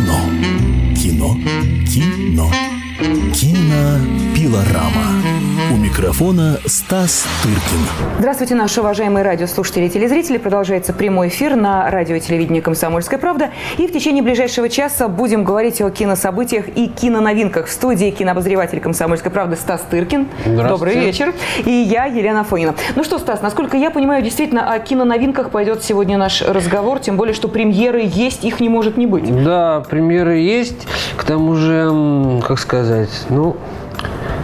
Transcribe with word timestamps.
Кино. 0.00 0.18
Кино. 0.96 1.36
Кино. 1.86 2.50
Кинопилорама. 3.34 5.09
Микрофона 6.00 6.56
Стас 6.64 7.26
Тыркин. 7.42 7.84
Здравствуйте, 8.20 8.54
наши 8.54 8.80
уважаемые 8.80 9.22
радиослушатели 9.22 9.84
и 9.84 9.90
телезрители. 9.90 10.38
Продолжается 10.38 10.94
прямой 10.94 11.28
эфир 11.28 11.56
на 11.56 11.90
радио 11.90 12.14
и 12.14 12.20
телевидении 12.20 12.60
«Комсомольская 12.60 13.18
правда». 13.18 13.50
И 13.76 13.86
в 13.86 13.92
течение 13.92 14.22
ближайшего 14.22 14.70
часа 14.70 15.08
будем 15.08 15.44
говорить 15.44 15.82
о 15.82 15.90
кинособытиях 15.90 16.68
и 16.68 16.88
киноновинках. 16.88 17.66
В 17.66 17.70
студии 17.70 18.10
кинообозреватель 18.12 18.80
«Комсомольской 18.80 19.30
правды» 19.30 19.56
Стас 19.56 19.82
Тыркин. 19.90 20.26
Добрый 20.46 20.94
вечер. 20.94 21.34
И 21.66 21.70
я, 21.70 22.06
Елена 22.06 22.44
Фонина. 22.44 22.74
Ну 22.96 23.04
что, 23.04 23.18
Стас, 23.18 23.42
насколько 23.42 23.76
я 23.76 23.90
понимаю, 23.90 24.22
действительно 24.22 24.72
о 24.72 24.78
киноновинках 24.78 25.50
пойдет 25.50 25.84
сегодня 25.84 26.16
наш 26.16 26.40
разговор. 26.40 27.00
Тем 27.00 27.18
более, 27.18 27.34
что 27.34 27.46
премьеры 27.46 28.00
есть, 28.06 28.42
их 28.42 28.60
не 28.60 28.70
может 28.70 28.96
не 28.96 29.06
быть. 29.06 29.44
Да, 29.44 29.80
премьеры 29.80 30.38
есть. 30.38 30.88
К 31.18 31.24
тому 31.24 31.56
же, 31.56 32.40
как 32.48 32.58
сказать, 32.58 33.10
ну, 33.28 33.54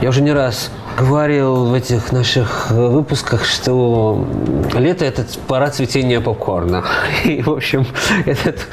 я 0.03 0.11
уже 0.11 0.21
не 0.21 0.33
раз 0.33 0.71
говорил 0.97 1.67
в 1.67 1.75
этих 1.75 2.11
наших 2.13 2.71
выпусках, 2.71 3.45
что 3.45 4.27
лето– 4.75 5.05
это 5.07 5.25
пора 5.47 5.71
цветения 5.71 6.21
попкорна. 6.21 6.85
И, 7.25 7.43
в 7.43 7.51
общем, 7.51 7.87
этот 8.27 8.67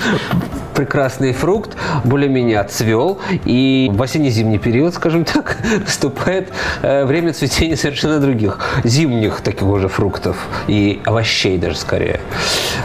прекрасный 0.73 1.33
фрукт 1.33 1.75
более-менее 2.03 2.59
отцвел. 2.59 3.19
И 3.45 3.91
в 3.93 4.01
осенне-зимний 4.01 4.57
период, 4.57 4.93
скажем 4.93 5.25
так, 5.25 5.57
наступает 5.79 6.49
э, 6.81 7.05
время 7.05 7.33
цветения 7.33 7.75
совершенно 7.75 8.19
других 8.19 8.59
зимних 8.83 9.41
таких 9.41 9.63
уже 9.63 9.87
фруктов 9.87 10.37
и 10.67 11.01
овощей 11.05 11.57
даже 11.57 11.77
скорее. 11.77 12.19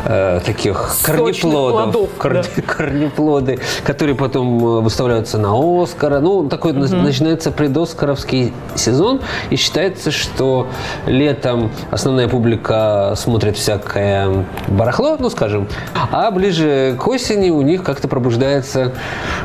Э, 0.05 0.41
таких 0.45 0.97
корнеплодов. 1.03 1.93
Плодов, 1.93 2.11
корне, 2.19 2.43
да. 2.57 2.63
Корнеплоды, 2.63 3.59
которые 3.85 4.15
потом 4.15 4.59
э, 4.59 4.81
выставляются 4.81 5.39
на 5.39 5.55
Оскара. 5.55 6.21
Ну, 6.21 6.49
такой 6.49 6.73
угу. 6.73 6.81
начинается 6.81 7.51
предоскаровский 7.51 8.53
сезон. 8.75 9.21
И 9.51 9.57
считается, 9.57 10.11
что 10.11 10.69
летом 11.07 11.71
основная 11.91 12.29
публика 12.29 13.15
смотрит 13.17 13.57
всякое 13.57 14.45
барахло, 14.69 15.17
ну, 15.19 15.31
скажем, 15.31 15.69
а 16.11 16.31
ближе 16.31 16.97
к 16.99 17.07
осени 17.07 17.51
у 17.51 17.63
них 17.63 17.83
как-то 17.83 18.09
пробуждается 18.09 18.93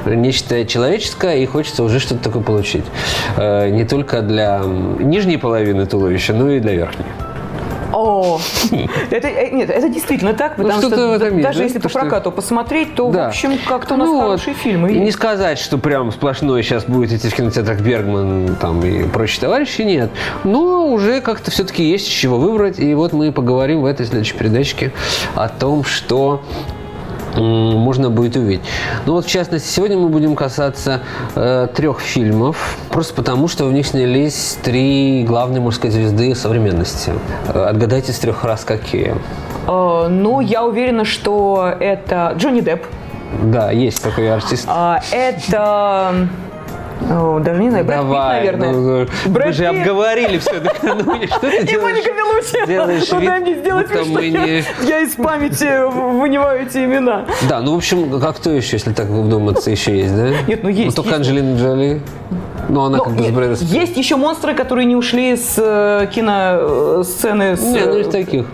нечто 0.06 0.66
человеческое, 0.66 1.38
и 1.38 1.46
хочется 1.46 1.84
уже 1.84 2.00
что-то 2.00 2.24
такое 2.24 2.44
получить. 2.44 2.86
Э, 3.38 3.70
не 3.70 3.86
только 3.86 4.22
для 4.22 4.62
нижней 4.64 5.38
половины 5.38 5.86
туловища, 5.86 6.34
но 6.34 6.52
и 6.52 6.60
для 6.60 6.74
верхней. 6.74 7.06
О, 8.04 8.38
это, 9.12 9.30
э, 9.30 9.52
нет, 9.52 9.70
это 9.70 9.88
действительно 9.88 10.34
так, 10.34 10.58
потому 10.58 10.74
ну, 10.74 10.88
что, 10.88 10.90
что 10.90 11.20
даже 11.20 11.40
есть, 11.40 11.60
если 11.60 11.78
да? 11.80 11.88
по 11.88 11.90
прокату 11.90 12.30
что... 12.30 12.32
посмотреть, 12.32 12.96
то, 12.96 13.10
да. 13.12 13.26
в 13.26 13.28
общем, 13.30 13.58
как-то 13.66 13.94
у 13.94 13.98
нас 13.98 14.10
ну, 14.10 14.20
хорошие 14.20 14.54
фильмы. 14.54 14.92
И 14.92 15.00
не 15.00 15.12
сказать, 15.12 15.58
что 15.58 15.78
прям 15.78 16.12
сплошное 16.12 16.62
сейчас 16.64 16.84
будет 16.84 17.14
идти 17.14 17.30
в 17.30 17.34
кинотеатрах 17.34 17.80
Бергман 17.80 18.58
там, 18.60 18.84
и 18.84 19.04
прочие 19.08 19.40
товарищи, 19.40 19.84
нет. 19.84 20.12
Но 20.44 20.90
уже 20.90 21.22
как-то 21.22 21.50
все-таки 21.50 21.84
есть 21.84 22.10
чего 22.10 22.38
выбрать. 22.38 22.78
И 22.78 22.94
вот 22.94 23.14
мы 23.14 23.32
поговорим 23.32 23.82
в 23.82 23.86
этой 23.86 24.06
следующей 24.06 24.36
передачке 24.36 24.92
о 25.36 25.48
том, 25.48 25.86
что 25.86 26.44
можно 27.36 28.10
будет 28.10 28.36
увидеть. 28.36 28.66
Ну 29.06 29.14
вот, 29.14 29.26
в 29.26 29.30
частности, 29.30 29.68
сегодня 29.68 29.98
мы 29.98 30.10
будем 30.10 30.36
касаться 30.36 31.02
э, 31.36 31.68
трех 31.74 32.00
фильмов, 32.00 32.78
просто 32.90 33.14
потому, 33.14 33.48
что 33.48 33.66
в 33.66 33.74
них 33.74 33.88
снялись 33.88 34.58
три 34.64 35.24
главные 35.24 35.62
мужской 35.62 35.90
звезды 35.90 36.36
современности. 36.36 37.14
Э, 37.48 37.66
отгадайте 37.66 38.14
с 38.14 38.20
трех 38.20 38.44
раз, 38.44 38.64
какие. 38.64 39.16
Э, 39.68 40.08
ну, 40.10 40.40
я 40.40 40.64
уверена, 40.64 41.06
что 41.06 41.74
это 41.80 42.34
Джонни 42.38 42.62
Депп. 42.62 42.86
Да, 43.42 43.72
есть 43.72 44.02
такой 44.04 44.32
артист. 44.32 44.66
А, 44.68 45.02
это 45.12 46.28
о, 47.10 47.40
даже 47.40 47.62
не 47.62 47.70
знаю, 47.70 47.86
Брэд 47.86 48.00
Давай, 48.00 48.42
Питт, 48.42 48.60
наверное. 48.60 48.72
Ну, 48.72 49.00
ну 49.26 49.32
Брэд 49.32 49.48
мы 49.48 49.54
же 49.54 49.66
обговорили 49.66 50.38
все. 50.38 50.62
Ну, 50.84 51.28
что 51.28 51.40
ты 51.40 51.72
И 51.72 51.78
Моника 51.78 52.12
Белучи. 52.12 52.68
Делаешь 52.68 53.10
ну, 53.12 53.22
дай 53.22 53.40
мне 53.40 53.56
сделать 53.56 53.90
вид, 53.90 54.06
что 54.06 54.20
я, 54.20 54.64
я 54.84 55.00
из 55.02 55.16
памяти 55.16 55.88
вынимаю 56.20 56.66
эти 56.66 56.78
имена. 56.78 57.26
Да, 57.50 57.62
ну, 57.62 57.74
в 57.74 57.78
общем, 57.78 58.20
как 58.20 58.38
кто 58.38 58.52
еще, 58.52 58.78
если 58.78 58.94
так 58.94 59.08
вдуматься, 59.08 59.72
еще 59.72 59.98
есть, 59.98 60.16
да? 60.16 60.30
Нет, 60.48 60.64
ну 60.64 60.70
есть. 60.70 60.98
Ну, 60.98 61.04
только 61.04 61.16
Анджелина 61.16 61.58
Джоли. 61.58 62.02
Но 62.70 62.86
она 62.86 62.98
ну, 62.98 63.04
как 63.04 63.14
бы 63.14 63.22
нет, 63.22 63.58
с 63.58 63.62
Есть 63.62 63.98
еще 63.98 64.16
монстры, 64.16 64.54
которые 64.54 64.86
не 64.86 64.96
ушли 64.96 65.36
с 65.36 65.56
э, 65.58 66.08
киносцены. 66.14 67.58
С... 67.58 67.62
Нет, 67.62 67.88
ну 67.88 68.00
из 68.00 68.08
таких. 68.08 68.46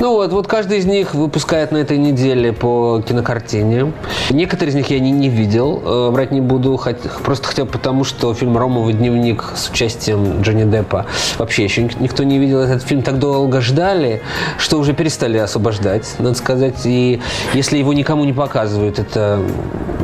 Ну 0.00 0.12
вот, 0.12 0.32
вот 0.32 0.46
каждый 0.46 0.78
из 0.78 0.86
них 0.86 1.14
выпускает 1.14 1.72
на 1.72 1.78
этой 1.78 1.98
неделе 1.98 2.52
по 2.52 3.02
кинокартине. 3.06 3.92
Некоторые 4.30 4.70
из 4.70 4.74
них 4.76 4.90
я 4.90 5.00
не, 5.00 5.10
не 5.10 5.28
видел, 5.28 5.82
э, 5.84 6.10
брать 6.10 6.30
не 6.30 6.40
буду, 6.40 6.76
хоть, 6.76 6.98
просто 7.24 7.48
хотя 7.48 7.64
бы 7.64 7.70
потому, 7.70 8.04
что 8.04 8.32
фильм 8.34 8.56
«Ромовый 8.56 8.94
дневник» 8.94 9.44
с 9.56 9.68
участием 9.68 10.42
Джонни 10.42 10.70
Деппа 10.70 11.06
вообще 11.38 11.64
еще 11.64 11.82
никто 12.00 12.22
не 12.22 12.38
видел. 12.38 12.60
Этот 12.60 12.82
фильм 12.82 13.02
так 13.02 13.18
долго 13.18 13.60
ждали, 13.60 14.22
что 14.58 14.78
уже 14.78 14.92
перестали 14.92 15.38
освобождать, 15.38 16.14
надо 16.18 16.34
сказать. 16.34 16.84
И 16.84 17.20
если 17.54 17.78
его 17.78 17.92
никому 17.92 18.24
не 18.24 18.32
показывают, 18.32 18.98
это 18.98 19.40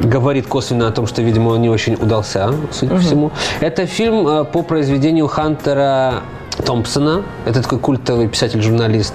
говорит 0.03 0.47
косвенно 0.47 0.89
о 0.89 0.93
том, 0.93 1.06
что, 1.06 1.23
видимо, 1.23 1.51
он 1.51 1.62
не 1.62 1.69
очень 1.69 1.95
удался, 1.95 2.53
судя 2.73 2.95
по 2.95 3.01
всему. 3.01 3.31
Это 3.61 3.87
фильм 3.87 4.27
э, 4.27 4.45
по 4.45 4.62
произведению 4.62 5.29
Хантера 5.29 6.23
Томпсона. 6.64 7.22
Это 7.44 7.62
такой 7.62 7.78
культовый 7.78 8.28
писатель-журналист, 8.28 9.14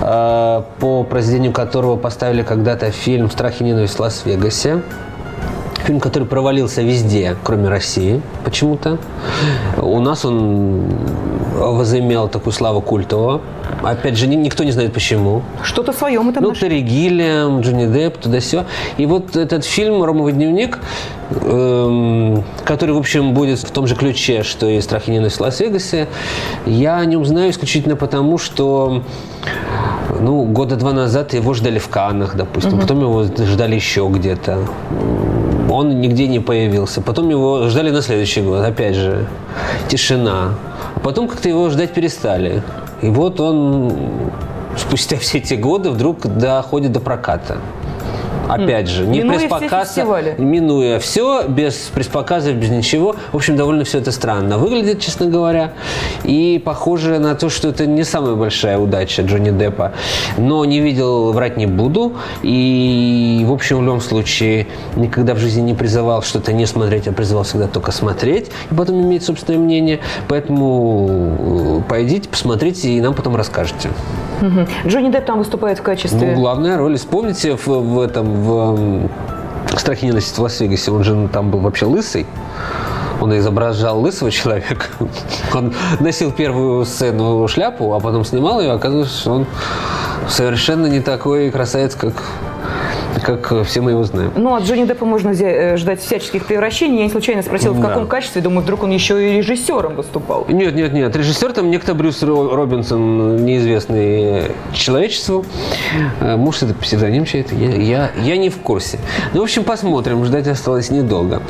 э, 0.00 0.62
по 0.80 1.04
произведению 1.04 1.52
которого 1.52 1.96
поставили 1.96 2.42
когда-то 2.42 2.90
фильм 2.90 3.30
«Страх 3.30 3.60
и 3.60 3.64
ненависть 3.64 3.94
в 3.94 4.00
Лас-Вегасе». 4.00 4.82
Фильм, 5.84 5.98
который 5.98 6.28
провалился 6.28 6.82
везде, 6.82 7.36
кроме 7.42 7.68
России 7.68 8.22
почему-то. 8.44 8.98
У 9.78 9.98
нас 10.00 10.24
он 10.24 10.84
возымел 11.56 12.28
такую 12.28 12.52
славу 12.52 12.80
культового. 12.80 13.40
Опять 13.82 14.16
же, 14.16 14.26
никто 14.26 14.64
не 14.64 14.72
знает 14.72 14.92
почему. 14.92 15.42
Что-то 15.62 15.92
свое 15.92 16.20
мы 16.20 16.32
там 16.32 16.44
Ну, 16.44 16.54
Терри 16.54 16.80
Гиллиам, 16.80 17.60
Джонни 17.60 17.86
Депп, 17.86 18.18
туда-сё. 18.18 18.64
И 18.96 19.06
вот 19.06 19.36
этот 19.36 19.64
фильм 19.64 20.02
«Ромовый 20.02 20.32
дневник», 20.32 20.78
эм, 21.30 22.44
который, 22.64 22.94
в 22.94 22.98
общем, 22.98 23.34
будет 23.34 23.58
в 23.58 23.70
том 23.70 23.86
же 23.86 23.96
ключе, 23.96 24.42
что 24.42 24.68
и 24.68 24.80
«Страх 24.80 25.08
и 25.08 25.10
ненависть 25.10 25.36
в 25.36 25.40
Лас-Вегасе», 25.40 26.08
я 26.66 26.98
о 26.98 27.04
нем 27.04 27.24
знаю 27.24 27.50
исключительно 27.50 27.96
потому, 27.96 28.38
что 28.38 29.02
ну, 30.20 30.44
года 30.44 30.76
два 30.76 30.92
назад 30.92 31.34
его 31.34 31.54
ждали 31.54 31.78
в 31.78 31.88
Каннах, 31.88 32.36
допустим, 32.36 32.74
угу. 32.74 32.82
потом 32.82 33.00
его 33.00 33.24
ждали 33.24 33.74
еще 33.74 34.08
где-то. 34.08 34.66
Он 35.70 36.00
нигде 36.00 36.28
не 36.28 36.38
появился. 36.38 37.00
Потом 37.00 37.30
его 37.30 37.68
ждали 37.68 37.90
на 37.90 38.02
следующий 38.02 38.42
год, 38.42 38.62
опять 38.64 38.94
же, 38.94 39.26
тишина. 39.88 40.54
Потом 41.02 41.28
как-то 41.28 41.48
его 41.48 41.70
ждать 41.70 41.92
перестали. 41.92 42.62
И 43.02 43.08
вот 43.08 43.40
он 43.40 43.92
спустя 44.76 45.16
все 45.16 45.38
эти 45.38 45.54
годы 45.54 45.90
вдруг 45.90 46.26
доходит 46.26 46.92
до 46.92 47.00
проката. 47.00 47.58
Опять 48.48 48.88
же, 48.88 49.06
не 49.06 49.20
минуя 49.20 49.38
пресс-показа, 49.38 50.04
минуя 50.38 50.98
все, 50.98 51.46
без 51.48 51.74
пресс-показов, 51.94 52.54
без 52.54 52.70
ничего. 52.70 53.16
В 53.32 53.36
общем, 53.36 53.56
довольно 53.56 53.84
все 53.84 53.98
это 53.98 54.12
странно 54.12 54.58
выглядит, 54.58 55.00
честно 55.00 55.26
говоря. 55.26 55.72
И 56.24 56.60
похоже 56.64 57.18
на 57.18 57.34
то, 57.34 57.48
что 57.48 57.68
это 57.68 57.86
не 57.86 58.04
самая 58.04 58.34
большая 58.34 58.78
удача 58.78 59.22
Джонни 59.22 59.50
Деппа. 59.50 59.92
Но 60.38 60.64
не 60.64 60.80
видел, 60.80 61.32
врать 61.32 61.56
не 61.56 61.66
буду. 61.66 62.14
И, 62.42 63.44
в 63.46 63.52
общем, 63.52 63.78
в 63.78 63.82
любом 63.82 64.00
случае, 64.00 64.66
никогда 64.96 65.34
в 65.34 65.38
жизни 65.38 65.60
не 65.62 65.74
призывал 65.74 66.22
что-то 66.22 66.52
не 66.52 66.66
смотреть, 66.66 67.08
а 67.08 67.12
призывал 67.12 67.44
всегда 67.44 67.68
только 67.68 67.92
смотреть. 67.92 68.50
И 68.70 68.74
потом 68.74 69.00
иметь 69.00 69.24
собственное 69.24 69.58
мнение. 69.58 70.00
Поэтому 70.28 71.80
э, 71.80 71.88
пойдите, 71.88 72.28
посмотрите, 72.28 72.90
и 72.90 73.00
нам 73.00 73.14
потом 73.14 73.36
расскажете. 73.36 73.90
Угу. 74.40 74.88
Джонни 74.88 75.10
Депп 75.10 75.26
там 75.26 75.38
выступает 75.38 75.78
в 75.78 75.82
качестве... 75.82 76.32
Ну, 76.32 76.34
главная 76.34 76.76
роль. 76.76 76.96
Вспомните 76.96 77.56
в, 77.56 77.66
в 77.66 78.00
этом, 78.00 78.31
в 78.32 79.08
«Страхе 79.76 80.06
ненависти 80.06 80.38
в 80.38 80.42
Лас-Вегасе», 80.42 80.90
он 80.90 81.04
же 81.04 81.28
там 81.32 81.50
был 81.50 81.60
вообще 81.60 81.86
лысый. 81.86 82.26
Он 83.20 83.36
изображал 83.38 84.00
лысого 84.00 84.32
человека. 84.32 84.86
Он 85.54 85.72
носил 86.00 86.32
первую 86.32 86.84
сцену 86.84 87.46
шляпу, 87.46 87.94
а 87.94 88.00
потом 88.00 88.24
снимал 88.24 88.60
ее, 88.60 88.72
оказывается, 88.72 89.16
что 89.16 89.32
он 89.32 89.46
совершенно 90.28 90.86
не 90.86 90.98
такой 90.98 91.50
красавец, 91.52 91.94
как 91.94 92.14
как 93.22 93.66
все 93.66 93.80
мы 93.80 93.92
его 93.92 94.04
знаем. 94.04 94.32
Ну, 94.36 94.54
от 94.54 94.64
Джонни 94.64 94.84
Деппа 94.84 95.04
можно 95.04 95.30
э, 95.30 95.76
ждать 95.76 96.00
всяческих 96.00 96.46
превращений. 96.46 96.98
Я 96.98 97.04
не 97.04 97.10
случайно 97.10 97.42
спросила, 97.42 97.72
в 97.72 97.80
каком 97.80 98.04
да. 98.04 98.08
качестве. 98.08 98.42
Думаю, 98.42 98.62
вдруг 98.62 98.82
он 98.82 98.90
еще 98.90 99.34
и 99.34 99.36
режиссером 99.38 99.96
выступал. 99.96 100.46
Нет, 100.48 100.74
нет, 100.74 100.92
нет. 100.92 101.14
Режиссер 101.14 101.52
там 101.52 101.70
некто 101.70 101.94
Брюс 101.94 102.22
Робинсон, 102.22 103.44
неизвестный 103.44 104.52
человечеству. 104.72 105.44
Э, 106.20 106.36
может, 106.36 106.64
это 106.64 106.74
псевдоним 106.74 107.24
чей-то. 107.24 107.54
Я, 107.54 107.70
я, 107.70 108.10
я 108.22 108.36
не 108.36 108.50
в 108.50 108.58
курсе. 108.58 108.98
Ну, 109.32 109.40
в 109.40 109.44
общем, 109.44 109.64
посмотрим. 109.64 110.24
Ждать 110.24 110.48
осталось 110.48 110.90
недолго. 110.90 111.42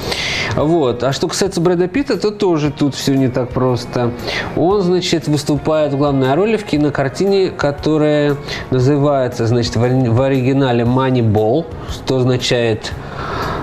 Вот. 0.57 1.03
А 1.03 1.13
что 1.13 1.29
касается 1.29 1.61
Брэда 1.61 1.89
Питта, 1.89 2.19
то 2.19 2.31
тоже 2.31 2.71
тут 2.71 2.95
все 2.95 3.15
не 3.15 3.29
так 3.29 3.51
просто. 3.51 4.13
Он, 4.57 4.83
значит, 4.83 5.29
выступает 5.29 5.93
в 5.93 5.99
главной 5.99 6.35
роли 6.35 6.57
в 6.57 6.65
кинокартине, 6.65 7.51
которая 7.51 8.37
называется, 8.71 9.47
значит, 9.47 9.77
в 9.77 10.23
оригинале 10.23 10.85
Moneyball 10.85 11.62
что 11.91 12.19
означает 12.19 12.93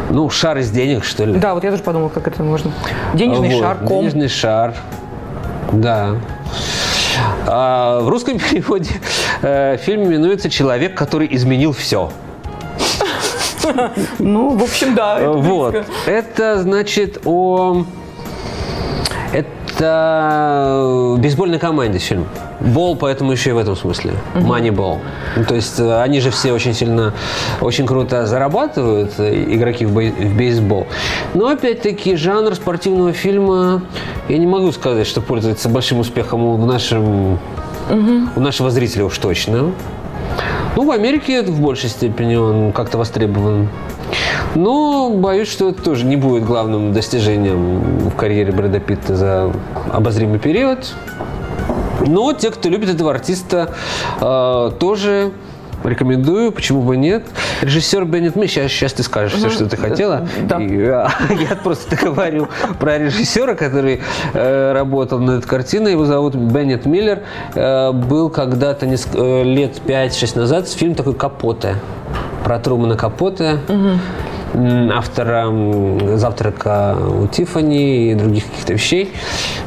Ну, 0.10 0.30
шар 0.30 0.58
из 0.58 0.72
денег, 0.72 1.04
что 1.04 1.26
ли? 1.26 1.40
Да, 1.40 1.54
вот 1.54 1.64
я 1.64 1.72
тоже 1.72 1.84
подумала, 1.84 2.10
как 2.10 2.28
это 2.28 2.44
можно. 2.44 2.72
Денежный 3.14 3.54
Вот, 3.54 3.60
шар, 3.62 3.78
ком. 3.78 4.02
Денежный 4.02 4.28
шар. 4.28 4.74
Да. 5.72 6.16
А 7.46 8.00
в 8.02 8.10
русском 8.10 8.40
переводе 8.52 8.92
э, 9.42 9.78
фильм 9.78 10.06
именуется 10.06 10.50
«Человек, 10.50 10.96
который 10.96 11.28
изменил 11.32 11.74
все». 11.74 12.12
Ну, 14.20 14.58
в 14.58 14.64
общем, 14.64 14.96
да. 14.96 15.20
это 15.20 15.32
Вот. 15.32 15.86
Это 16.08 16.62
значит 16.62 17.22
о... 17.26 17.86
Это 19.32 21.16
бейсбольной 21.20 21.60
команде 21.60 22.00
фильм. 22.00 22.28
Бол, 22.60 22.96
поэтому 22.96 23.32
еще 23.32 23.52
и 23.52 23.54
в 23.54 23.58
этом 23.58 23.76
смысле. 23.76 24.14
Moneyball. 24.36 25.00
Ну, 25.38 25.46
то 25.46 25.56
есть 25.56 25.80
э, 25.80 26.02
они 26.02 26.20
же 26.20 26.30
все 26.30 26.52
очень 26.52 26.74
сильно, 26.74 27.14
очень 27.62 27.86
круто 27.86 28.26
зарабатывают, 28.26 29.14
э, 29.18 29.46
игроки 29.48 29.86
в, 29.86 29.96
бей- 29.98 30.12
в 30.12 30.36
бейсбол. 30.38 30.86
Но 31.34 31.48
опять-таки 31.48 32.16
жанр 32.16 32.54
спортивного 32.56 33.14
фильма, 33.14 33.82
я 34.28 34.38
не 34.38 34.48
могу 34.48 34.72
сказать, 34.74 35.08
что 35.08 35.22
пользуется 35.22 35.70
большим 35.70 36.00
успехом 36.00 36.44
у 36.44 36.58
нашем, 36.66 37.40
у 38.36 38.40
нашего 38.40 38.70
зрителя 38.72 39.06
уж 39.06 39.18
точно. 39.18 39.72
Ну, 40.76 40.86
в 40.86 40.92
Америке 40.92 41.36
это 41.38 41.52
в 41.52 41.60
большей 41.62 41.90
степени 41.90 42.36
он 42.36 42.72
как-то 42.74 42.98
востребован. 42.98 43.70
Но 44.56 45.12
боюсь, 45.12 45.50
что 45.50 45.70
это 45.70 45.82
тоже 45.82 46.06
не 46.06 46.16
будет 46.16 46.44
главным 46.44 46.94
достижением 46.94 48.10
в 48.10 48.16
карьере 48.16 48.52
Брэда 48.52 48.80
Питта 48.80 49.16
за 49.16 49.52
обозримый 49.92 50.40
период. 50.40 50.94
Но 52.06 52.34
те, 52.34 52.52
кто 52.52 52.70
любит 52.70 52.90
этого 52.90 53.12
артиста, 53.12 53.74
э, 54.22 54.72
тоже 54.80 55.32
рекомендую, 55.84 56.52
почему 56.52 56.82
бы 56.82 56.98
нет. 56.98 57.24
Режиссер 57.62 58.06
Беннет 58.06 58.36
Ми, 58.36 58.48
сейчас, 58.48 58.72
сейчас 58.72 58.94
ты 58.94 59.04
скажешь 59.04 59.38
все, 59.38 59.50
что 59.50 59.68
ты 59.68 59.78
хотела. 59.78 60.28
Да. 60.44 60.62
И, 60.62 60.82
а, 60.86 61.10
я 61.50 61.56
просто 61.56 61.96
говорю 61.96 62.48
про 62.80 62.98
режиссера, 62.98 63.56
который 63.56 64.02
э, 64.34 64.72
работал 64.74 65.20
над 65.20 65.46
картиной. 65.46 65.92
Его 65.92 66.06
зовут 66.06 66.36
Беннет 66.36 66.86
Миллер. 66.86 67.22
Э, 67.56 67.92
был 67.92 68.30
когда-то 68.30 68.86
э, 68.86 69.44
лет 69.44 69.82
5-6 69.86 70.38
назад 70.38 70.70
фильм 70.70 70.96
такой 70.96 71.14
«Капоте». 71.14 71.76
Про 72.44 72.60
Трумана 72.60 72.96
Капоте. 72.96 73.60
М, 73.68 74.00
автора 74.54 75.48
«Завтрака 76.18 76.98
у 76.98 77.28
Тиффани» 77.28 78.12
и 78.12 78.16
других 78.16 78.46
каких-то 78.46 78.74
вещей. 78.74 79.14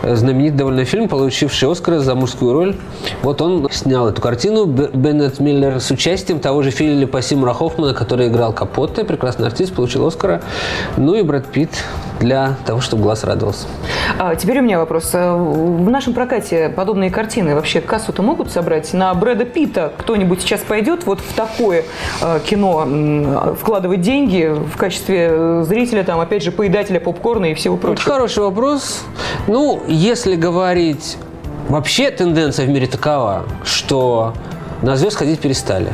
Знаменит 0.03 0.57
довольно 0.57 0.85
фильм, 0.85 1.09
получивший 1.09 1.71
Оскара 1.71 2.01
за 2.01 2.15
мужскую 2.15 2.53
роль. 2.53 2.77
Вот 3.23 3.41
он 3.41 3.69
снял 3.71 4.09
эту 4.09 4.21
картину, 4.21 4.67
Беннет 4.67 5.41
Миллер, 5.41 5.81
с 5.81 5.91
участием 5.91 6.41
того 6.41 6.63
же 6.63 6.71
Филиппа 6.71 7.23
Симура 7.23 7.55
Хоффмана, 7.55 7.95
который 7.95 8.29
играл 8.29 8.53
Капоте, 8.53 9.05
прекрасный 9.05 9.47
артист, 9.47 9.75
получил 9.75 10.07
Оскара. 10.07 10.43
Ну 10.97 11.15
и 11.15 11.23
Брэд 11.23 11.47
Питт 11.47 11.71
для 12.21 12.57
того, 12.67 12.81
чтобы 12.81 13.03
глаз 13.03 13.25
радовался. 13.25 13.67
А, 14.19 14.35
теперь 14.37 14.59
у 14.59 14.63
меня 14.63 14.79
вопрос. 14.79 15.11
А, 15.15 15.37
В 15.37 15.91
нашем 15.91 16.15
прокате 16.15 16.69
подобные 16.69 17.11
картины 17.11 17.55
вообще 17.55 17.81
кассу-то 17.81 18.23
могут 18.23 18.51
собрать? 18.51 18.93
На 18.93 19.13
Брэда 19.15 19.45
Питта 19.45 19.93
кто-нибудь 19.99 20.41
сейчас 20.41 20.61
пойдет 20.61 21.07
вот 21.07 21.21
в 21.21 21.35
такое 21.35 21.85
э, 22.21 22.41
кино 22.45 23.57
вкладывать 23.59 24.01
деньги 24.01 24.55
в 24.73 24.77
качестве 24.77 25.29
э, 25.31 25.65
зрителя, 25.67 26.03
там, 26.03 26.19
опять 26.21 26.43
же, 26.43 26.51
поедателя 26.51 26.99
попкорна 27.01 27.47
и 27.47 27.55
всего 27.55 27.77
Это 27.77 27.87
прочего? 27.87 28.13
хороший 28.13 28.43
вопрос. 28.43 29.03
Ну, 29.47 29.83
если 29.89 30.35
говорить... 30.35 31.17
Вообще 31.69 32.11
тенденция 32.11 32.67
в 32.67 32.69
мире 32.71 32.87
такова, 32.89 33.45
что 33.65 34.35
на 34.83 34.97
звезд 34.97 35.17
ходить 35.17 35.39
перестали. 35.39 35.91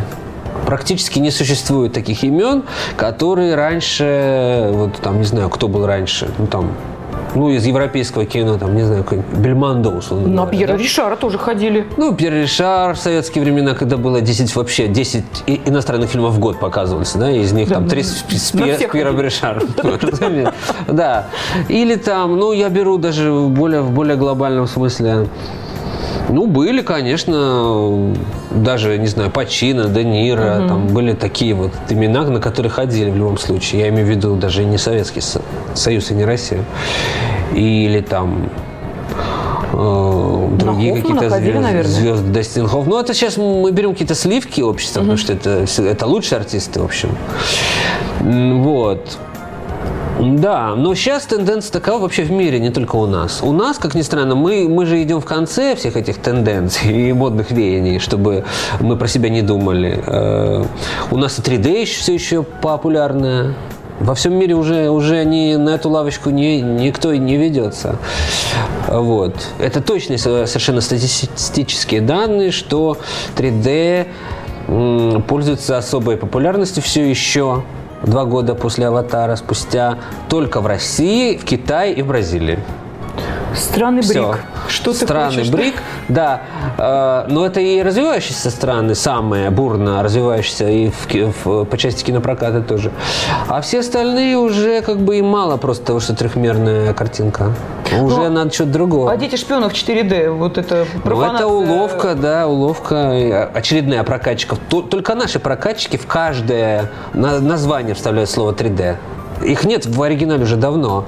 Практически 0.66 1.18
не 1.18 1.30
существует 1.30 1.92
таких 1.92 2.24
имен, 2.24 2.64
которые 2.96 3.54
раньше, 3.54 4.70
вот 4.72 4.96
там, 4.96 5.18
не 5.18 5.24
знаю, 5.24 5.50
кто 5.50 5.68
был 5.68 5.86
раньше, 5.86 6.30
ну 6.38 6.46
там, 6.46 6.72
ну, 7.38 7.50
из 7.50 7.64
европейского 7.64 8.24
кино, 8.24 8.58
там, 8.58 8.74
не 8.74 8.82
знаю, 8.82 9.04
какой-нибудь 9.04 9.38
Бельмондо, 9.38 9.90
условно 9.90 10.26
На 10.28 10.42
говоря, 10.42 10.50
Пьера 10.58 10.72
да? 10.72 10.78
Ришара 10.82 11.16
тоже 11.16 11.38
ходили. 11.38 11.86
Ну, 11.96 12.14
Пьер 12.14 12.32
Ришар 12.32 12.94
в 12.94 12.98
советские 12.98 13.44
времена, 13.44 13.74
когда 13.74 13.96
было 13.96 14.20
10 14.20 14.54
вообще, 14.56 14.88
10 14.88 15.24
и- 15.46 15.60
иностранных 15.66 16.10
фильмов 16.10 16.34
в 16.34 16.38
год 16.40 16.58
показывались, 16.58 17.12
да, 17.12 17.30
из 17.30 17.52
них 17.52 17.68
там 17.68 17.84
Да, 17.84 17.90
3 17.90 18.02
с, 18.02 18.08
с 18.08 18.50
всех 18.50 18.90
с 18.90 18.92
Пьером. 18.92 19.20
Ришаром. 19.20 19.62
Да. 20.88 21.26
Или 21.68 21.94
там, 21.96 22.36
ну, 22.36 22.52
я 22.52 22.68
беру 22.68 22.98
даже 22.98 23.30
в 23.30 23.50
более, 23.50 23.82
в 23.82 23.90
более 23.90 24.16
глобальном 24.16 24.66
смысле, 24.66 25.28
ну, 26.28 26.46
были, 26.46 26.82
конечно, 26.82 28.14
даже, 28.50 28.98
не 28.98 29.06
знаю, 29.06 29.30
Пачино, 29.30 29.88
Де 29.88 30.04
Ниро, 30.04 30.42
там 30.68 30.86
были 30.88 31.12
такие 31.14 31.54
вот 31.54 31.72
имена, 31.88 32.24
на 32.24 32.40
которые 32.40 32.70
ходили 32.70 33.10
в 33.10 33.16
любом 33.16 33.38
случае. 33.38 33.80
Я 33.82 33.88
имею 33.88 34.06
в 34.06 34.10
виду 34.10 34.36
даже 34.36 34.64
не 34.64 34.78
Советский 34.78 35.20
Со- 35.20 35.42
Союз 35.74 36.10
и 36.10 36.14
не 36.14 36.24
Россия. 36.24 36.64
Или 37.54 38.00
там 38.00 38.50
э, 39.72 40.48
другие 40.58 40.92
какие-то 41.02 41.28
звезды, 41.40 41.88
звезды 42.00 42.30
Дастин 42.32 42.66
Хофф. 42.68 42.86
Ну, 42.86 42.98
это 43.00 43.14
сейчас 43.14 43.36
мы 43.36 43.70
берем 43.70 43.92
какие-то 43.92 44.14
сливки 44.14 44.60
общества, 44.60 45.00
потому 45.00 45.16
что 45.18 45.32
это, 45.32 45.64
это 45.82 46.06
лучшие 46.06 46.38
артисты, 46.38 46.80
в 46.80 46.84
общем. 46.84 47.10
Вот. 48.20 49.18
Да, 50.20 50.74
но 50.74 50.94
сейчас 50.96 51.26
тенденция 51.26 51.70
такова 51.72 52.00
вообще 52.00 52.24
в 52.24 52.32
мире, 52.32 52.58
не 52.58 52.70
только 52.70 52.96
у 52.96 53.06
нас. 53.06 53.40
У 53.42 53.52
нас, 53.52 53.78
как 53.78 53.94
ни 53.94 54.02
странно, 54.02 54.34
мы, 54.34 54.68
мы 54.68 54.84
же 54.84 55.00
идем 55.02 55.20
в 55.20 55.24
конце 55.24 55.76
всех 55.76 55.96
этих 55.96 56.18
тенденций 56.18 56.92
и 57.10 57.12
модных 57.12 57.50
веяний, 57.52 58.00
чтобы 58.00 58.44
мы 58.80 58.96
про 58.96 59.06
себя 59.06 59.28
не 59.28 59.42
думали. 59.42 60.02
Э, 60.04 60.64
У 61.12 61.16
нас 61.16 61.38
и 61.38 61.42
3D 61.42 61.80
еще, 61.82 62.00
все 62.00 62.14
еще 62.14 62.42
популярное. 62.42 63.54
Во 64.00 64.14
всем 64.14 64.34
мире 64.34 64.54
уже, 64.54 64.90
уже 64.90 65.24
ни, 65.24 65.54
на 65.56 65.70
эту 65.70 65.88
лавочку 65.90 66.30
ни, 66.30 66.60
никто 66.60 67.14
не 67.14 67.36
ведется. 67.36 67.96
Вот. 68.88 69.34
Это 69.58 69.80
точные 69.80 70.18
со- 70.18 70.46
совершенно 70.46 70.80
статистические 70.80 72.00
данные, 72.00 72.50
что 72.50 72.98
3D 73.36 74.06
м, 74.68 75.22
пользуется 75.22 75.78
особой 75.78 76.16
популярностью 76.16 76.82
все 76.82 77.08
еще 77.08 77.62
два 78.02 78.24
года 78.24 78.54
после 78.54 78.86
«Аватара», 78.86 79.36
спустя 79.36 79.98
только 80.28 80.60
в 80.60 80.66
России, 80.66 81.36
в 81.36 81.44
Китае 81.44 81.94
и 81.94 82.02
в 82.02 82.06
Бразилии. 82.06 82.58
Странный 83.54 84.02
Все. 84.02 84.30
брик. 84.32 84.40
Что 84.68 84.92
ты 84.92 84.98
Странный 85.04 85.36
хочешь? 85.38 85.50
брик, 85.50 85.74
да. 86.08 86.42
Э, 86.76 87.24
но 87.28 87.46
это 87.46 87.60
и 87.60 87.82
развивающиеся 87.82 88.50
страны, 88.50 88.94
самые 88.94 89.50
бурно 89.50 90.02
развивающиеся 90.02 90.68
и 90.68 90.90
в, 90.90 91.44
в- 91.44 91.64
по 91.64 91.78
части 91.78 92.04
кинопроката 92.04 92.60
тоже. 92.60 92.90
А 93.48 93.60
все 93.62 93.80
остальные 93.80 94.36
уже 94.36 94.82
как 94.82 94.98
бы 94.98 95.16
и 95.18 95.22
мало 95.22 95.56
просто 95.56 95.86
того, 95.86 96.00
что 96.00 96.14
трехмерная 96.14 96.92
картинка. 96.92 97.52
Уже 98.00 98.16
Но- 98.16 98.28
надо 98.28 98.52
что-то 98.52 98.70
другого. 98.72 99.10
А 99.10 99.16
дети 99.16 99.36
шпионов 99.36 99.72
4D, 99.72 100.30
вот 100.30 100.58
это 100.58 100.86
Ну, 100.94 101.00
профанация. 101.00 101.36
это 101.38 101.46
уловка, 101.48 102.14
да, 102.14 102.46
уловка 102.46 102.94
э, 102.94 103.44
очередная 103.54 104.04
прокатчиков. 104.04 104.58
Только 104.90 105.14
наши 105.14 105.38
прокатчики 105.38 105.96
в 105.96 106.06
каждое 106.06 106.90
на- 107.14 107.40
название 107.40 107.94
вставляют 107.94 108.28
слово 108.30 108.52
3D. 108.52 108.96
Их 109.42 109.64
нет 109.64 109.86
в 109.86 110.02
оригинале 110.02 110.42
уже 110.42 110.56
давно. 110.56 111.06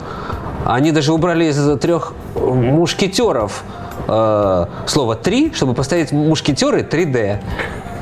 Они 0.71 0.93
даже 0.93 1.13
убрали 1.13 1.47
из 1.47 1.81
трех 1.81 2.13
мушкетеров 2.37 3.65
э, 4.07 4.67
слово 4.87 5.17
3, 5.17 5.53
чтобы 5.53 5.75
поставить 5.75 6.13
мушкетеры 6.13 6.83
3D. 6.83 7.39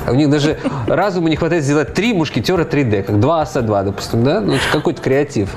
У 0.06 0.14
них 0.14 0.28
даже 0.28 0.58
разума 0.86 1.30
не 1.30 1.36
хватает 1.36 1.64
сделать 1.64 1.94
три 1.94 2.12
мушкетера 2.12 2.64
3D, 2.64 3.04
как 3.04 3.20
два 3.20 3.40
аса 3.40 3.62
2, 3.62 3.84
допустим, 3.84 4.22
да? 4.22 4.40
Ну, 4.42 4.56
какой-то 4.70 5.00
креатив. 5.00 5.48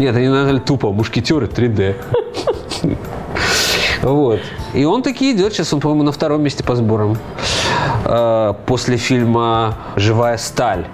Нет, 0.00 0.16
они 0.16 0.26
назвали 0.26 0.58
тупо 0.58 0.90
мушкетеры 0.90 1.46
3D. 1.46 1.94
Вот. 4.02 4.40
И 4.72 4.84
он 4.84 5.02
таки 5.02 5.30
идет. 5.32 5.52
Сейчас 5.52 5.72
он, 5.74 5.80
по-моему, 5.80 6.04
на 6.04 6.12
втором 6.12 6.42
месте 6.42 6.64
по 6.64 6.74
сборам. 6.74 7.18
Э, 8.06 8.54
После 8.66 8.96
фильма 8.96 9.76
«Живая 9.94 10.36
сталь». 10.36 10.86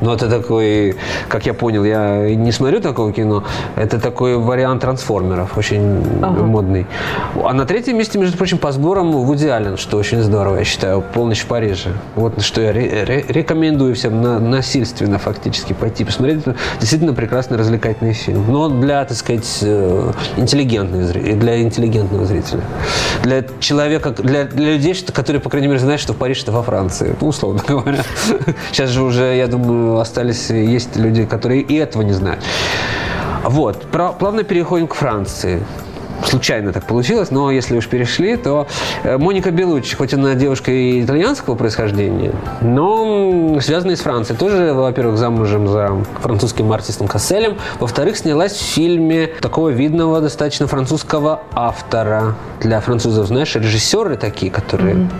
Ну, 0.00 0.12
это 0.12 0.28
такой, 0.28 0.96
как 1.28 1.46
я 1.46 1.54
понял, 1.54 1.84
я 1.84 2.34
не 2.34 2.52
смотрю 2.52 2.80
такого 2.80 3.12
кино, 3.12 3.44
это 3.76 4.00
такой 4.00 4.36
вариант 4.36 4.82
трансформеров, 4.82 5.56
очень 5.56 6.02
модный. 6.20 6.86
А 7.44 7.52
на 7.52 7.64
третьем 7.64 7.96
месте, 7.98 8.18
между 8.18 8.36
прочим, 8.36 8.58
по 8.58 8.72
сборам 8.72 9.12
Вуди 9.12 9.46
Аллен, 9.46 9.76
что 9.76 9.96
очень 9.96 10.20
здорово, 10.22 10.56
я 10.58 10.64
считаю, 10.64 11.02
«Полночь 11.02 11.40
в 11.40 11.46
Париже». 11.46 11.90
Вот 12.16 12.42
что 12.42 12.60
я 12.60 12.72
ре- 12.72 13.04
ре- 13.04 13.24
рекомендую 13.28 13.94
всем 13.94 14.20
на- 14.22 14.38
насильственно 14.40 15.18
фактически 15.18 15.72
пойти 15.72 16.04
посмотреть. 16.04 16.38
Это 16.40 16.56
действительно 16.80 17.14
прекрасный 17.14 17.56
развлекательный 17.56 18.12
фильм. 18.12 18.44
Но 18.48 18.68
для, 18.68 19.04
так 19.04 19.16
сказать, 19.16 19.58
э, 19.62 20.12
интеллигентного 20.36 21.04
зрителя, 21.04 21.36
для 21.36 21.62
интеллигентного 21.62 22.24
зрителя. 22.24 22.60
Для 23.22 23.44
человека, 23.60 24.10
для, 24.10 24.44
для 24.44 24.72
людей, 24.74 24.94
которые, 25.12 25.40
по 25.40 25.50
крайней 25.50 25.68
мере, 25.68 25.80
знают, 25.80 26.00
что 26.00 26.14
Париж 26.14 26.42
это 26.42 26.52
во 26.52 26.62
Франции. 26.62 27.14
Ну, 27.20 27.28
условно 27.28 27.62
говоря. 27.66 27.98
Сейчас 28.72 28.90
же 28.90 29.02
уже, 29.02 29.36
я 29.36 29.46
думаю, 29.46 29.83
остались, 29.98 30.50
есть 30.50 30.96
люди, 30.96 31.24
которые 31.24 31.60
и 31.62 31.74
этого 31.74 32.02
не 32.02 32.12
знают. 32.12 32.42
Вот. 33.44 33.82
Плавно 33.90 34.42
переходим 34.42 34.86
к 34.88 34.94
Франции. 34.94 35.62
случайно 36.26 36.72
так 36.72 36.86
получилось, 36.86 37.30
но 37.30 37.50
если 37.50 37.76
уж 37.76 37.88
перешли, 37.88 38.36
то 38.36 38.66
э, 39.02 39.18
Моника 39.18 39.50
Белуччи, 39.50 39.96
хоть 39.96 40.14
она 40.14 40.34
девушка 40.34 40.70
и 40.70 41.02
итальянского 41.02 41.54
происхождения, 41.54 42.32
но 42.60 43.58
связанная 43.60 43.96
с 43.96 44.00
Францией. 44.00 44.38
Тоже, 44.38 44.72
во-первых, 44.72 45.18
замужем 45.18 45.68
за 45.68 45.90
французским 46.20 46.72
артистом 46.72 47.08
Касселем. 47.08 47.58
Во-вторых, 47.80 48.16
снялась 48.16 48.52
в 48.52 48.62
фильме 48.62 49.28
такого 49.40 49.68
видного 49.68 50.20
достаточно 50.20 50.66
французского 50.66 51.42
автора. 51.52 52.34
Для 52.60 52.80
французов, 52.80 53.26
знаешь, 53.26 53.54
режиссеры 53.54 54.16
такие, 54.16 54.50
которые... 54.50 54.94
Mm-hmm. 54.94 55.10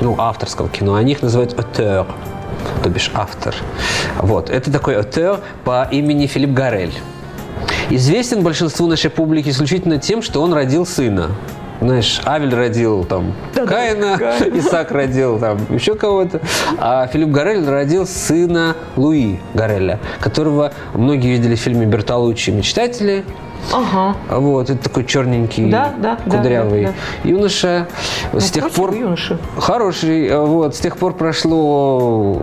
Ну, 0.00 0.16
авторского 0.18 0.68
кино. 0.68 0.94
Они 0.94 1.12
их 1.12 1.22
называют 1.22 1.54
auteur, 1.54 2.06
то 2.82 2.88
бишь 2.88 3.10
автор. 3.14 3.54
Вот. 4.18 4.50
Это 4.50 4.72
такой 4.72 4.94
auteur 4.96 5.40
по 5.64 5.88
имени 5.90 6.26
Филипп 6.26 6.50
Гарель. 6.50 6.94
Известен 7.90 8.42
большинству 8.42 8.86
нашей 8.86 9.10
публики 9.10 9.50
исключительно 9.50 9.98
тем, 9.98 10.22
что 10.22 10.42
он 10.42 10.52
родил 10.52 10.86
сына. 10.86 11.30
Знаешь, 11.80 12.20
Авель 12.24 12.54
родил 12.54 13.04
там 13.04 13.34
да, 13.54 13.66
Каина, 13.66 14.16
да, 14.16 14.38
Исаак 14.58 14.92
родил 14.92 15.38
там 15.38 15.58
еще 15.70 15.96
кого-то, 15.96 16.40
а 16.78 17.06
Филипп 17.08 17.30
Гарель 17.30 17.68
родил 17.68 18.06
сына 18.06 18.76
Луи 18.96 19.40
Гареля, 19.54 19.98
которого 20.20 20.72
многие 20.94 21.32
видели 21.32 21.56
в 21.56 21.60
фильме 21.60 21.84
«Бертолуччи. 21.84 22.50
Мечтатели», 22.50 23.24
Ага. 23.72 24.16
Вот, 24.30 24.70
это 24.70 24.82
такой 24.82 25.04
черненький, 25.04 25.70
да, 25.70 25.94
да, 25.98 26.16
кудрявый 26.16 26.84
да, 26.84 26.88
да, 26.88 26.94
да. 27.22 27.28
юноша. 27.28 27.88
Ну, 28.32 28.40
с 28.40 28.50
тех 28.50 28.70
пор... 28.70 28.94
Юноша. 28.94 29.38
Хороший. 29.56 30.36
Вот, 30.36 30.74
с 30.74 30.78
тех 30.78 30.96
пор 30.96 31.14
прошло 31.14 32.42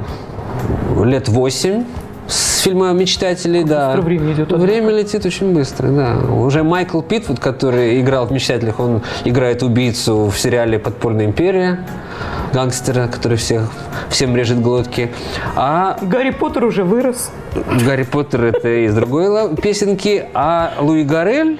лет 1.03 1.29
восемь 1.29 1.85
с 2.27 2.59
фильма 2.59 2.91
«Мечтатели», 2.93 3.63
да. 3.63 3.95
Время 3.97 4.33
идет. 4.33 4.51
Время 4.51 4.91
летит 4.91 5.25
очень 5.25 5.53
быстро, 5.53 5.89
да. 5.89 6.17
Уже 6.33 6.63
Майкл 6.63 7.01
Питт, 7.01 7.27
который 7.39 7.99
играл 7.99 8.27
в 8.27 8.31
«Мечтателях», 8.31 8.79
он 8.79 9.01
играет 9.25 9.63
убийцу 9.63 10.29
в 10.29 10.37
сериале 10.37 10.79
«Подпольная 10.79 11.25
империя» 11.25 11.85
гангстера, 12.53 13.07
который 13.07 13.37
всех, 13.37 13.69
всем 14.09 14.35
режет 14.35 14.61
глотки. 14.61 15.11
А 15.55 15.97
Гарри 16.01 16.31
Поттер 16.31 16.65
уже 16.65 16.83
вырос. 16.83 17.31
Гарри 17.85 18.03
Поттер 18.03 18.45
это 18.45 18.85
из 18.85 18.93
другой 18.93 19.55
песенки. 19.55 20.25
А 20.33 20.73
Луи 20.79 21.03
Гарель 21.03 21.59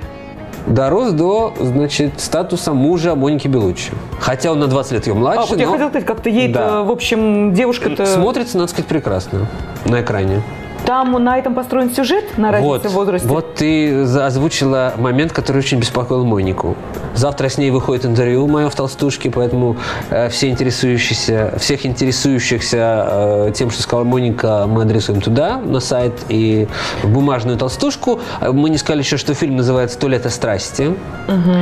дорос 0.68 1.12
до, 1.12 1.54
значит, 1.60 2.20
статуса 2.20 2.74
мужа 2.74 3.16
Моники 3.16 3.48
Белуччи. 3.48 3.92
Хотя 4.20 4.52
он 4.52 4.60
на 4.60 4.68
20 4.68 4.92
лет 4.94 5.08
ее 5.08 5.14
младше. 5.14 5.42
А, 5.42 5.46
вот 5.46 5.60
я 5.60 5.68
хотел 5.68 5.90
сказать, 5.90 6.06
как-то 6.06 6.30
ей 6.30 6.50
да. 6.50 6.84
в 6.84 6.92
общем, 6.92 7.54
девушка-то... 7.54 8.06
Смотрится, 8.06 8.58
надо 8.58 8.70
сказать, 8.70 8.88
прекрасно 8.88 9.48
на 9.86 10.02
экране. 10.02 10.42
Там 10.86 11.12
на 11.24 11.38
этом 11.38 11.54
построен 11.54 11.92
сюжет, 11.92 12.38
на 12.38 12.52
разнице 12.52 12.68
вот, 12.68 12.86
в 12.86 12.94
возрасте? 12.94 13.28
Вот 13.28 13.56
ты 13.56 14.04
озвучила 14.04 14.94
момент, 14.98 15.32
который 15.32 15.58
очень 15.58 15.80
беспокоил 15.80 16.26
Монику. 16.26 16.76
Завтра 17.14 17.50
с 17.50 17.58
ней 17.58 17.72
выходит 17.72 18.06
интервью 18.06 18.48
мое 18.48 18.70
в 18.70 18.76
«Толстушке», 18.76 19.30
поэтому 19.30 19.78
э, 20.10 20.30
все 20.30 20.50
интересующиеся, 20.50 21.54
всех 21.60 21.86
интересующихся 21.86 23.08
э, 23.10 23.52
тем, 23.54 23.70
что 23.70 23.82
сказала 23.82 24.06
Моника, 24.06 24.66
мы 24.68 24.84
адресуем 24.84 25.22
туда, 25.22 25.58
на 25.58 25.80
сайт 25.80 26.14
и 26.30 26.68
в 27.04 27.10
бумажную 27.10 27.58
«Толстушку». 27.58 28.20
Мы 28.42 28.70
не 28.70 28.78
сказали 28.78 29.02
еще, 29.02 29.18
что 29.18 29.34
фильм 29.34 29.58
называется 29.58 29.98
«Сто 29.98 30.08
лето 30.08 30.30
страсти». 30.30 30.88
Угу. 31.28 31.58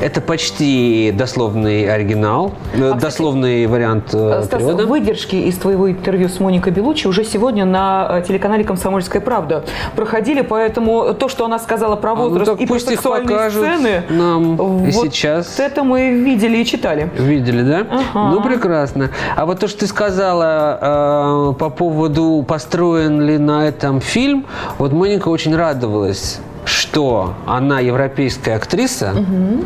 Это 0.00 0.20
почти 0.20 1.12
дословный 1.16 1.92
оригинал, 1.92 2.52
э, 2.74 2.90
а, 2.92 2.94
дословный 2.94 3.64
кстати, 3.64 3.72
вариант 3.72 4.14
э, 4.14 4.42
Стас, 4.44 4.48
перевода. 4.48 4.86
выдержки 4.86 5.36
из 5.36 5.56
твоего 5.58 5.90
интервью 5.90 6.28
с 6.28 6.40
Моникой 6.40 6.72
Белучи 6.72 7.06
уже 7.06 7.24
сегодня 7.24 7.64
на 7.64 8.08
э, 8.10 8.22
телеканале 8.26 8.45
телеканале 8.46 8.64
«Комсомольская 8.64 9.20
правда» 9.20 9.64
проходили, 9.96 10.42
поэтому 10.42 11.14
то, 11.14 11.28
что 11.28 11.44
она 11.44 11.58
сказала 11.58 11.96
про 11.96 12.14
возраст 12.14 12.48
а, 12.48 12.54
ну, 12.54 12.62
и 12.62 12.66
про 12.66 12.78
сексуальные 12.78 13.50
сцены, 13.50 14.02
нам 14.08 14.56
вот 14.56 15.14
сейчас. 15.14 15.58
это 15.58 15.82
мы 15.82 16.12
видели 16.12 16.58
и 16.58 16.64
читали. 16.64 17.10
Видели, 17.16 17.62
да? 17.62 17.86
Ага. 17.90 18.30
Ну, 18.30 18.42
прекрасно. 18.42 19.10
А 19.34 19.46
вот 19.46 19.58
то, 19.58 19.68
что 19.68 19.80
ты 19.80 19.86
сказала 19.86 21.50
э, 21.50 21.58
по 21.58 21.70
поводу, 21.70 22.44
построен 22.46 23.20
ли 23.20 23.38
на 23.38 23.66
этом 23.66 24.00
фильм, 24.00 24.46
вот 24.78 24.92
Моника 24.92 25.28
очень 25.28 25.56
радовалась 25.56 26.38
что 26.66 27.34
она 27.46 27.80
европейская 27.80 28.56
актриса, 28.56 29.12
угу. 29.12 29.64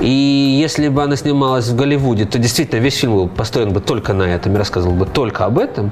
и 0.00 0.58
если 0.60 0.88
бы 0.88 1.02
она 1.02 1.16
снималась 1.16 1.68
в 1.68 1.76
Голливуде, 1.76 2.24
то 2.24 2.38
действительно 2.38 2.80
весь 2.80 2.96
фильм 2.96 3.14
был 3.14 3.28
построен 3.28 3.72
бы 3.72 3.80
только 3.80 4.12
на 4.12 4.24
этом 4.24 4.54
и 4.54 4.58
рассказывал 4.58 4.94
бы 4.94 5.06
только 5.06 5.44
об 5.44 5.58
этом. 5.58 5.90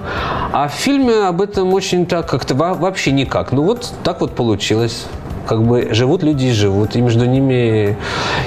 А 0.52 0.68
в 0.68 0.72
фильме 0.72 1.26
об 1.28 1.40
этом 1.40 1.72
очень 1.72 2.06
так 2.06 2.28
как-то 2.28 2.54
вообще 2.54 3.12
никак. 3.12 3.52
Ну 3.52 3.62
вот 3.62 3.92
так 4.02 4.20
вот 4.20 4.32
получилось 4.32 5.06
как 5.46 5.62
бы 5.62 5.88
живут 5.92 6.22
люди 6.22 6.46
и 6.46 6.52
живут, 6.52 6.96
и 6.96 7.00
между 7.00 7.24
ними... 7.26 7.96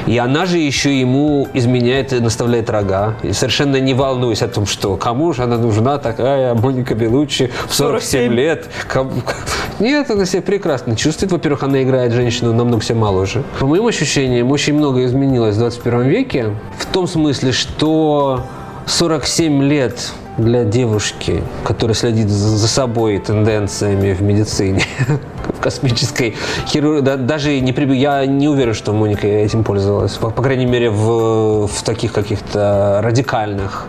И 0.06 0.18
она 0.18 0.46
же 0.46 0.58
еще 0.58 1.00
ему 1.00 1.48
изменяет 1.54 2.14
и 2.14 2.20
наставляет 2.20 2.70
рога. 2.70 3.16
И 3.24 3.34
совершенно 3.34 3.78
не 3.78 3.94
волнуясь 3.94 4.42
о 4.42 4.48
том, 4.48 4.66
что 4.66 4.96
кому 4.96 5.34
же 5.34 5.44
она 5.44 5.58
нужна 5.58 5.98
такая 5.98 6.54
Моника 6.54 6.96
Белуччи 6.96 7.52
в 7.68 7.74
47, 7.74 8.30
47. 8.30 8.34
лет. 8.34 8.70
Нет, 9.80 10.10
она 10.10 10.26
себя 10.26 10.42
прекрасно 10.42 10.96
чувствует. 10.96 11.32
Во-первых, 11.32 11.64
она 11.64 11.84
играет 11.84 12.14
женщину 12.14 12.54
намного 12.54 12.84
себе 12.84 12.98
моложе. 12.98 13.44
По 13.60 13.68
моим 13.68 13.88
ощущениям, 13.88 14.52
очень 14.52 14.74
много 14.74 15.06
изменилось 15.06 15.56
в 15.56 15.60
21 15.60 16.02
веке. 16.04 16.56
В 16.78 16.86
том 16.88 17.08
смысле, 17.08 17.52
что 17.52 18.46
47 18.88 19.64
лет 19.64 20.14
для 20.38 20.64
девушки, 20.64 21.44
которая 21.64 21.96
следит 21.96 22.30
за 22.30 22.68
собой 22.68 23.20
тенденциями 23.20 24.14
в 24.14 24.22
медицине, 24.22 24.84
космической 25.60 26.36
хирургии, 26.68 27.02
да, 27.02 27.18
даже 27.18 27.60
не 27.60 27.74
прибег, 27.74 27.98
я 27.98 28.26
не 28.26 28.48
уверен, 28.48 28.74
что 28.74 28.94
Моника 28.94 29.28
этим 29.28 29.64
пользовалась, 29.64 30.14
по, 30.14 30.30
по 30.30 30.42
крайней 30.42 30.66
мере 30.66 30.90
в, 30.90 31.68
в 31.68 31.84
таких 31.84 32.14
каких-то 32.14 33.00
радикальных 33.04 33.88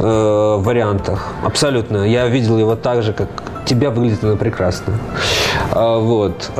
э, 0.00 0.56
вариантах. 0.58 1.32
Абсолютно. 1.44 2.04
Я 2.04 2.28
видел 2.28 2.58
его 2.58 2.76
так 2.76 3.02
же, 3.02 3.12
как 3.12 3.28
тебя 3.64 3.90
выглядит 3.90 4.22
она 4.24 4.36
прекрасно. 4.36 4.94
А, 5.72 5.98
вот. 5.98 6.50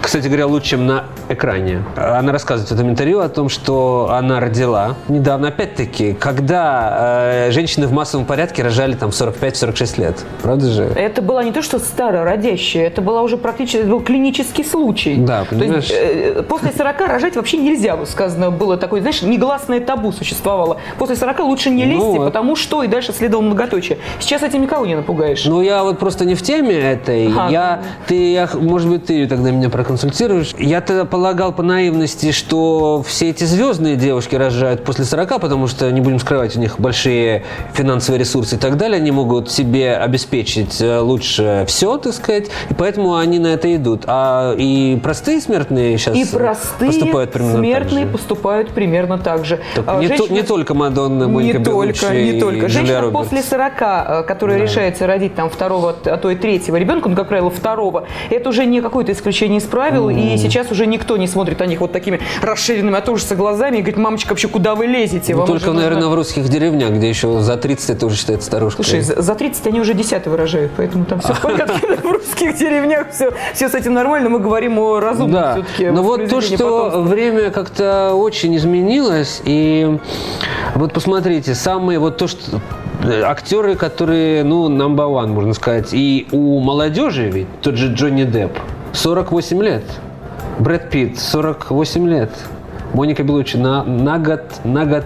Кстати 0.00 0.26
говоря, 0.26 0.46
лучше, 0.46 0.70
чем 0.70 0.86
на 0.86 1.04
экране. 1.28 1.82
Она 1.96 2.32
рассказывает 2.32 2.70
в 2.70 2.74
этом 2.74 2.90
интервью 2.90 3.20
о 3.20 3.28
том, 3.28 3.48
что 3.48 4.10
она 4.12 4.40
родила 4.40 4.96
недавно, 5.08 5.48
опять-таки, 5.48 6.14
когда 6.14 7.46
э, 7.46 7.50
женщины 7.50 7.86
в 7.86 7.92
массовом 7.92 8.26
порядке 8.26 8.62
рожали 8.62 8.94
там 8.94 9.10
45-46 9.10 10.00
лет. 10.00 10.24
Правда 10.42 10.66
же? 10.68 10.84
Это 10.84 11.22
была 11.22 11.44
не 11.44 11.52
то, 11.52 11.62
что 11.62 11.78
старородящая, 11.78 12.86
это 12.86 13.00
была 13.02 13.22
уже 13.22 13.36
практически 13.36 13.84
был 13.84 14.00
клинический 14.00 14.64
случай. 14.64 15.16
Да, 15.16 15.44
понимаешь? 15.48 15.88
То 15.88 15.94
есть, 15.94 16.36
э, 16.36 16.42
после 16.42 16.72
40 16.76 17.00
рожать 17.00 17.36
вообще 17.36 17.58
нельзя, 17.58 17.96
сказано 18.06 18.50
было 18.50 18.76
такое, 18.76 19.00
знаешь, 19.00 19.22
негласное 19.22 19.80
табу 19.80 20.12
существовало. 20.12 20.78
После 20.98 21.16
40 21.16 21.40
лучше 21.40 21.70
не 21.70 21.84
лезть, 21.84 22.04
ну, 22.04 22.24
потому 22.24 22.56
что 22.56 22.82
и 22.82 22.88
дальше 22.88 23.12
следовало 23.12 23.44
многоточие. 23.44 23.98
Сейчас 24.18 24.42
этим 24.42 24.62
никого 24.62 24.86
не 24.86 24.94
напугаешь. 24.94 25.44
Ну, 25.44 25.62
я 25.62 25.83
вот 25.84 25.98
просто 25.98 26.24
не 26.24 26.34
в 26.34 26.42
теме 26.42 26.74
этой. 26.74 27.28
Ага. 27.28 27.48
Я, 27.50 27.82
ты, 28.06 28.32
я, 28.32 28.48
может 28.54 28.88
быть, 28.88 29.06
ты 29.06 29.26
тогда 29.26 29.50
меня 29.50 29.70
проконсультируешь. 29.70 30.54
Я 30.58 30.80
тогда 30.80 31.04
полагал 31.04 31.52
по 31.52 31.62
наивности, 31.62 32.32
что 32.32 33.02
все 33.06 33.30
эти 33.30 33.44
звездные 33.44 33.96
девушки 33.96 34.34
рожают 34.34 34.84
после 34.84 35.04
40, 35.04 35.40
потому 35.40 35.66
что, 35.66 35.90
не 35.90 36.00
будем 36.00 36.18
скрывать, 36.18 36.56
у 36.56 36.60
них 36.60 36.78
большие 36.78 37.44
финансовые 37.72 38.20
ресурсы 38.20 38.56
и 38.56 38.58
так 38.58 38.76
далее. 38.76 38.96
Они 38.96 39.10
могут 39.10 39.50
себе 39.50 39.96
обеспечить 39.96 40.80
э, 40.80 40.98
лучше 40.98 41.64
все, 41.66 41.96
так 41.98 42.12
сказать. 42.12 42.46
И 42.70 42.74
поэтому 42.74 43.16
они 43.16 43.38
на 43.38 43.48
это 43.48 43.74
идут. 43.74 44.04
А 44.06 44.54
и 44.56 44.98
простые 45.02 45.40
смертные 45.40 45.98
сейчас 45.98 46.16
и 46.16 46.24
простые 46.24 46.90
поступают 46.90 47.32
примерно 47.32 47.58
смертные 47.58 48.04
так 48.04 48.06
же. 48.06 48.12
поступают 48.12 48.70
примерно 48.70 49.18
так 49.18 49.44
же. 49.44 49.60
Так, 49.74 49.84
а, 49.86 50.00
не, 50.00 50.08
женщина... 50.08 50.28
то, 50.28 50.34
не 50.34 50.42
только 50.42 50.74
Мадонна, 50.74 51.28
Моника 51.28 51.58
Не 51.58 51.64
только, 51.64 52.14
не 52.14 52.40
только. 52.40 52.68
Женщина 52.68 53.10
после 53.10 53.42
40, 53.42 53.72
э, 53.80 54.22
которая 54.26 54.58
да. 54.58 54.64
решается 54.64 55.06
родить 55.06 55.34
там 55.34 55.50
второго 55.50 55.73
второго, 55.74 55.96
а 56.04 56.16
то 56.16 56.30
и 56.30 56.36
третьего 56.36 56.76
ребенка, 56.76 57.08
ну, 57.08 57.16
как 57.16 57.28
правило, 57.28 57.50
второго, 57.50 58.06
это 58.30 58.48
уже 58.48 58.64
не 58.66 58.80
какое-то 58.80 59.12
исключение 59.12 59.58
из 59.58 59.64
правил, 59.64 60.10
mm. 60.10 60.34
и 60.34 60.38
сейчас 60.38 60.70
уже 60.70 60.86
никто 60.86 61.16
не 61.16 61.26
смотрит 61.26 61.58
на 61.58 61.64
них 61.64 61.80
вот 61.80 61.92
такими 61.92 62.20
расширенными 62.42 62.96
от 62.96 63.08
ужаса 63.08 63.34
глазами 63.34 63.78
и 63.78 63.80
говорит, 63.80 63.98
мамочка, 63.98 64.30
вообще 64.30 64.48
куда 64.48 64.74
вы 64.74 64.86
лезете? 64.86 65.34
Ну, 65.34 65.46
только, 65.46 65.72
наверное, 65.72 66.02
нужно... 66.02 66.10
в 66.10 66.14
русских 66.14 66.48
деревнях, 66.48 66.90
где 66.92 67.08
еще 67.08 67.40
за 67.40 67.56
30 67.56 67.90
это 67.90 68.06
уже 68.06 68.16
считается 68.16 68.46
старушкой. 68.46 68.84
Слушай, 68.84 69.02
за 69.02 69.34
30 69.34 69.66
они 69.66 69.80
уже 69.80 69.94
10 69.94 70.26
выражают, 70.26 70.72
поэтому 70.76 71.04
там 71.04 71.20
все 71.20 71.34
в 71.34 72.10
русских 72.10 72.56
деревнях 72.56 73.10
все, 73.10 73.32
все 73.52 73.68
с 73.68 73.74
этим 73.74 73.94
нормально, 73.94 74.28
мы 74.28 74.38
говорим 74.38 74.78
о 74.78 75.00
разумном 75.00 75.32
да. 75.32 75.52
все-таки. 75.54 75.90
Но 75.90 76.02
вот 76.02 76.28
то, 76.28 76.40
что 76.40 77.02
время 77.02 77.50
как-то 77.50 78.14
очень 78.14 78.56
изменилось, 78.56 79.42
и 79.44 79.98
вот 80.74 80.92
посмотрите, 80.92 81.54
самые, 81.54 81.98
вот 81.98 82.16
то, 82.16 82.26
что 82.28 82.60
актеры, 83.04 83.76
которые, 83.76 84.44
ну, 84.44 84.68
number 84.68 85.06
one, 85.08 85.28
можно 85.28 85.54
сказать. 85.54 85.90
И 85.92 86.26
у 86.32 86.60
молодежи 86.60 87.28
ведь 87.30 87.48
тот 87.62 87.76
же 87.76 87.92
Джонни 87.92 88.24
Депп 88.24 88.58
48 88.92 89.62
лет. 89.62 89.84
Брэд 90.58 90.90
Питт 90.90 91.18
48 91.18 92.08
лет. 92.08 92.30
Моника 92.92 93.24
Белучи 93.24 93.56
на, 93.56 93.82
на 93.82 94.18
год, 94.18 94.42
на 94.62 94.86
год 94.86 95.04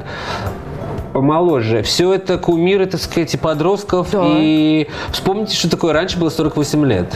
помоложе. 1.12 1.82
Все 1.82 2.12
это 2.12 2.38
кумиры, 2.38 2.86
так 2.86 3.00
сказать, 3.00 3.32
и 3.34 3.36
подростков. 3.36 4.10
Да. 4.12 4.22
И 4.24 4.88
вспомните, 5.10 5.56
что 5.56 5.70
такое 5.70 5.92
раньше 5.92 6.18
было 6.18 6.28
48 6.28 6.86
лет. 6.86 7.12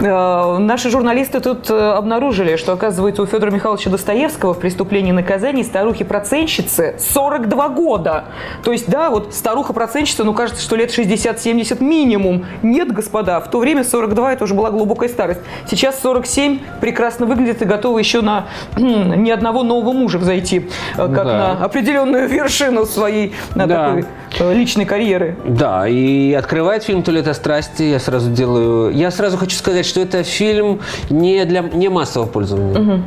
Э, 0.00 0.58
наши 0.58 0.90
журналисты 0.90 1.40
тут 1.40 1.70
э, 1.70 1.74
обнаружили, 1.74 2.56
что, 2.56 2.72
оказывается, 2.72 3.22
у 3.22 3.26
Федора 3.26 3.50
Михайловича 3.50 3.90
Достоевского 3.90 4.54
в 4.54 4.58
«Преступлении 4.58 5.10
и 5.10 5.12
наказании» 5.12 5.62
старухи-процентщицы 5.62 6.96
42 6.98 7.68
года. 7.68 8.24
То 8.62 8.72
есть, 8.72 8.88
да, 8.88 9.10
вот 9.10 9.34
старуха-процентщица, 9.34 10.24
ну, 10.24 10.34
кажется, 10.34 10.62
что 10.62 10.76
лет 10.76 10.96
60-70 10.96 11.82
минимум. 11.82 12.46
Нет, 12.62 12.92
господа, 12.92 13.40
в 13.40 13.50
то 13.50 13.58
время 13.58 13.84
42 13.84 14.32
это 14.32 14.44
уже 14.44 14.54
была 14.54 14.70
глубокая 14.70 15.08
старость. 15.08 15.40
Сейчас 15.68 16.00
47 16.00 16.58
прекрасно 16.80 17.26
выглядит 17.26 17.62
и 17.62 17.64
готова 17.64 17.98
еще 17.98 18.20
на 18.20 18.46
ни 18.76 19.30
одного 19.30 19.62
нового 19.62 19.92
мужа 19.92 20.18
взойти, 20.18 20.68
э, 20.94 20.96
как 20.96 21.24
да. 21.24 21.56
на 21.56 21.64
определенную 21.64 22.28
вершину 22.28 22.86
своей 22.86 23.34
на 23.54 23.66
да. 23.66 23.96
такой 24.30 24.54
личной 24.54 24.84
карьеры. 24.84 25.36
Да, 25.44 25.86
и 25.88 26.32
открывает 26.32 26.82
фильм 26.84 27.02
«Туалета 27.02 27.34
страсти». 27.34 27.82
Я 27.84 28.00
сразу 28.00 28.30
делаю... 28.30 28.90
Я 28.90 29.10
сразу 29.10 29.36
хочу 29.36 29.56
сказать, 29.64 29.86
что 29.86 30.00
это 30.00 30.22
фильм 30.22 30.80
не 31.08 31.44
для 31.46 31.62
не 31.62 31.88
массового 31.88 32.28
пользования. 32.28 32.78
Угу. 32.78 33.02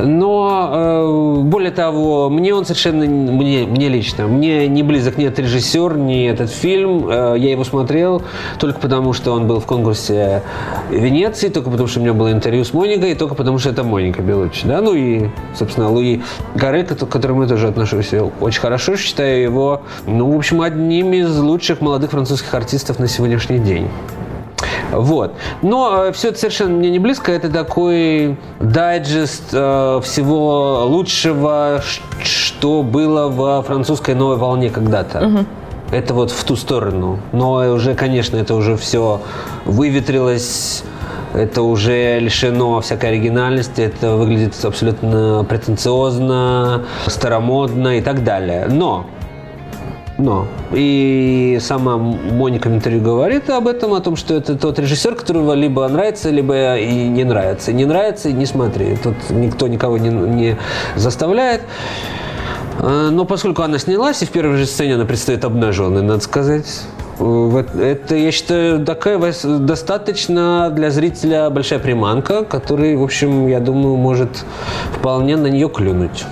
Но, 0.00 0.70
э, 0.72 1.40
более 1.42 1.70
того, 1.70 2.28
мне 2.28 2.54
он 2.54 2.64
совершенно, 2.64 3.04
мне, 3.06 3.66
мне 3.66 3.88
лично, 3.88 4.26
мне 4.26 4.66
не 4.66 4.82
близок 4.82 5.16
ни 5.16 5.26
этот 5.26 5.40
режиссер, 5.40 5.96
ни 5.96 6.26
этот 6.26 6.50
фильм. 6.50 7.08
Э, 7.08 7.34
я 7.38 7.52
его 7.52 7.64
смотрел 7.64 8.22
только 8.58 8.80
потому, 8.80 9.12
что 9.12 9.32
он 9.32 9.46
был 9.46 9.60
в 9.60 9.66
конкурсе 9.66 10.42
Венеции, 10.90 11.48
только 11.48 11.70
потому, 11.70 11.88
что 11.88 12.00
у 12.00 12.02
меня 12.02 12.14
было 12.14 12.32
интервью 12.32 12.64
с 12.64 12.72
Моникой, 12.72 13.12
и 13.12 13.14
только 13.14 13.34
потому, 13.34 13.58
что 13.58 13.70
это 13.70 13.84
Моника 13.84 14.22
Белучи. 14.22 14.66
Да? 14.66 14.80
Ну 14.80 14.94
и, 14.94 15.28
собственно, 15.54 15.88
Луи 15.90 16.20
Гаре, 16.56 16.82
к 16.82 17.06
которому 17.06 17.44
я 17.44 17.48
тоже 17.48 17.68
отношусь 17.68 18.10
очень 18.40 18.60
хорошо, 18.60 18.96
считаю 18.96 19.40
его, 19.40 19.82
ну, 20.06 20.32
в 20.32 20.36
общем, 20.36 20.60
одним 20.62 21.12
из 21.12 21.38
лучших 21.38 21.80
молодых 21.80 22.10
французских 22.10 22.52
артистов 22.54 22.98
на 22.98 23.06
сегодняшний 23.06 23.58
день. 23.58 23.88
Вот. 24.92 25.34
Но 25.62 26.04
э, 26.04 26.12
все 26.12 26.28
это 26.28 26.38
совершенно 26.38 26.76
мне 26.76 26.90
не 26.90 26.98
близко. 26.98 27.32
Это 27.32 27.50
такой 27.50 28.36
дайджест 28.60 29.50
э, 29.52 30.00
всего 30.02 30.84
лучшего, 30.86 31.82
что 32.22 32.82
было 32.82 33.28
во 33.28 33.62
французской 33.62 34.14
новой 34.14 34.36
волне 34.36 34.70
когда-то. 34.70 35.26
Угу. 35.26 35.46
Это 35.92 36.14
вот 36.14 36.30
в 36.30 36.44
ту 36.44 36.56
сторону. 36.56 37.20
Но 37.32 37.72
уже, 37.74 37.94
конечно, 37.94 38.36
это 38.36 38.54
уже 38.54 38.76
все 38.76 39.20
выветрилось 39.64 40.84
это 41.34 41.62
уже 41.62 42.18
лишено 42.18 42.80
всякой 42.80 43.10
оригинальности, 43.10 43.82
это 43.82 44.16
выглядит 44.16 44.54
абсолютно 44.64 45.44
претенциозно, 45.46 46.84
старомодно 47.06 47.98
и 47.98 48.00
так 48.00 48.24
далее. 48.24 48.68
Но 48.70 49.06
но. 50.18 50.46
И 50.72 51.58
сама 51.60 51.96
Моника 51.96 52.68
в 52.68 52.74
интервью 52.74 53.02
говорит 53.02 53.48
об 53.50 53.68
этом, 53.68 53.92
о 53.94 54.00
том, 54.00 54.16
что 54.16 54.34
это 54.34 54.56
тот 54.56 54.78
режиссер, 54.78 55.14
которого 55.14 55.52
либо 55.52 55.86
нравится, 55.88 56.30
либо 56.30 56.76
и 56.76 57.08
не 57.08 57.24
нравится. 57.24 57.72
Не 57.72 57.84
нравится, 57.84 58.32
не 58.32 58.46
смотри. 58.46 58.96
Тут 58.96 59.16
никто 59.30 59.68
никого 59.68 59.98
не, 59.98 60.08
не 60.08 60.56
заставляет. 60.96 61.62
А, 62.78 63.10
но 63.10 63.24
поскольку 63.24 63.62
она 63.62 63.78
снялась, 63.78 64.22
и 64.22 64.26
в 64.26 64.30
первой 64.30 64.56
же 64.56 64.66
сцене 64.66 64.94
она 64.94 65.04
предстоит 65.04 65.44
обнаженной, 65.44 66.02
надо 66.02 66.20
сказать, 66.20 66.84
это, 67.18 68.14
я 68.14 68.30
считаю, 68.30 68.84
такая 68.84 69.18
достаточно 69.42 70.70
для 70.70 70.90
зрителя 70.90 71.48
большая 71.48 71.78
приманка, 71.78 72.44
который, 72.44 72.94
в 72.96 73.02
общем, 73.02 73.46
я 73.46 73.60
думаю, 73.60 73.96
может 73.96 74.44
вполне 74.98 75.36
на 75.36 75.46
нее 75.46 75.68
клюнуть. 75.70 76.24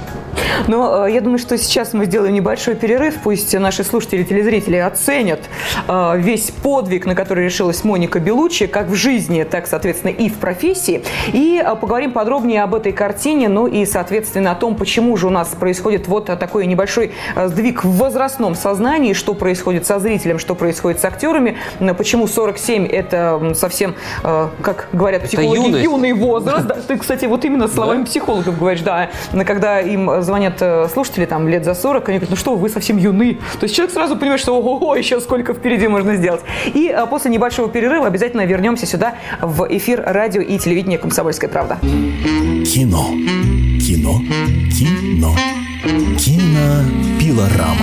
Но 0.68 1.06
э, 1.06 1.12
я 1.12 1.20
думаю, 1.20 1.38
что 1.38 1.56
сейчас 1.58 1.92
мы 1.92 2.06
сделаем 2.06 2.34
небольшой 2.34 2.74
перерыв. 2.74 3.16
Пусть 3.22 3.54
наши 3.54 3.84
слушатели 3.84 4.22
и 4.22 4.24
телезрители 4.24 4.76
оценят 4.76 5.40
э, 5.88 6.12
весь 6.18 6.50
подвиг, 6.50 7.06
на 7.06 7.14
который 7.14 7.44
решилась 7.44 7.84
Моника 7.84 8.20
Белучи, 8.20 8.66
как 8.66 8.88
в 8.88 8.94
жизни, 8.94 9.42
так, 9.44 9.66
соответственно, 9.66 10.10
и 10.12 10.28
в 10.28 10.34
профессии. 10.38 11.02
И 11.32 11.62
э, 11.64 11.76
поговорим 11.76 12.12
подробнее 12.12 12.62
об 12.62 12.74
этой 12.74 12.92
картине, 12.92 13.48
ну 13.48 13.66
и, 13.66 13.84
соответственно, 13.84 14.52
о 14.52 14.54
том, 14.54 14.76
почему 14.76 15.16
же 15.16 15.26
у 15.26 15.30
нас 15.30 15.48
происходит 15.48 16.08
вот 16.08 16.26
такой 16.26 16.66
небольшой 16.66 17.12
сдвиг 17.36 17.84
в 17.84 17.96
возрастном 17.96 18.54
сознании, 18.54 19.12
что 19.12 19.34
происходит 19.34 19.86
со 19.86 19.98
зрителем, 19.98 20.38
что 20.38 20.54
происходит 20.54 21.00
с 21.00 21.04
актерами, 21.04 21.56
почему 21.96 22.26
47– 22.26 22.86
это 22.90 23.52
совсем, 23.54 23.94
как 24.22 24.88
говорят 24.92 25.24
психологи, 25.24 25.82
юный 25.82 26.12
возраст. 26.12 26.66
Да, 26.66 26.76
ты, 26.86 26.96
кстати, 26.96 27.26
вот 27.26 27.44
именно 27.44 27.68
словами 27.68 28.04
психологов 28.04 28.58
говоришь, 28.58 28.80
да, 28.80 29.10
когда 29.46 29.80
им 29.80 30.22
звонят 30.24 30.56
э, 30.60 30.88
слушатели 30.92 31.24
там 31.26 31.48
лет 31.48 31.64
за 31.64 31.74
40, 31.74 32.08
они 32.08 32.18
говорят, 32.18 32.30
ну 32.30 32.36
что, 32.36 32.56
вы 32.56 32.68
совсем 32.68 32.96
юны. 32.96 33.38
То 33.60 33.64
есть 33.64 33.74
человек 33.74 33.92
сразу 33.92 34.16
понимает, 34.16 34.40
что 34.40 34.56
ого, 34.56 34.96
еще 34.96 35.20
сколько 35.20 35.54
впереди 35.54 35.88
можно 35.88 36.16
сделать. 36.16 36.42
И 36.74 36.88
а, 36.88 37.06
после 37.06 37.30
небольшого 37.30 37.68
перерыва 37.68 38.06
обязательно 38.06 38.44
вернемся 38.44 38.86
сюда 38.86 39.14
в 39.40 39.66
эфир 39.70 40.02
радио 40.04 40.40
и 40.42 40.58
телевидения 40.58 40.98
«Комсомольская 40.98 41.48
правда». 41.48 41.78
Кино. 41.80 43.06
Кино. 43.80 44.20
Кино. 44.70 45.34
Кинопилорама. 45.84 47.74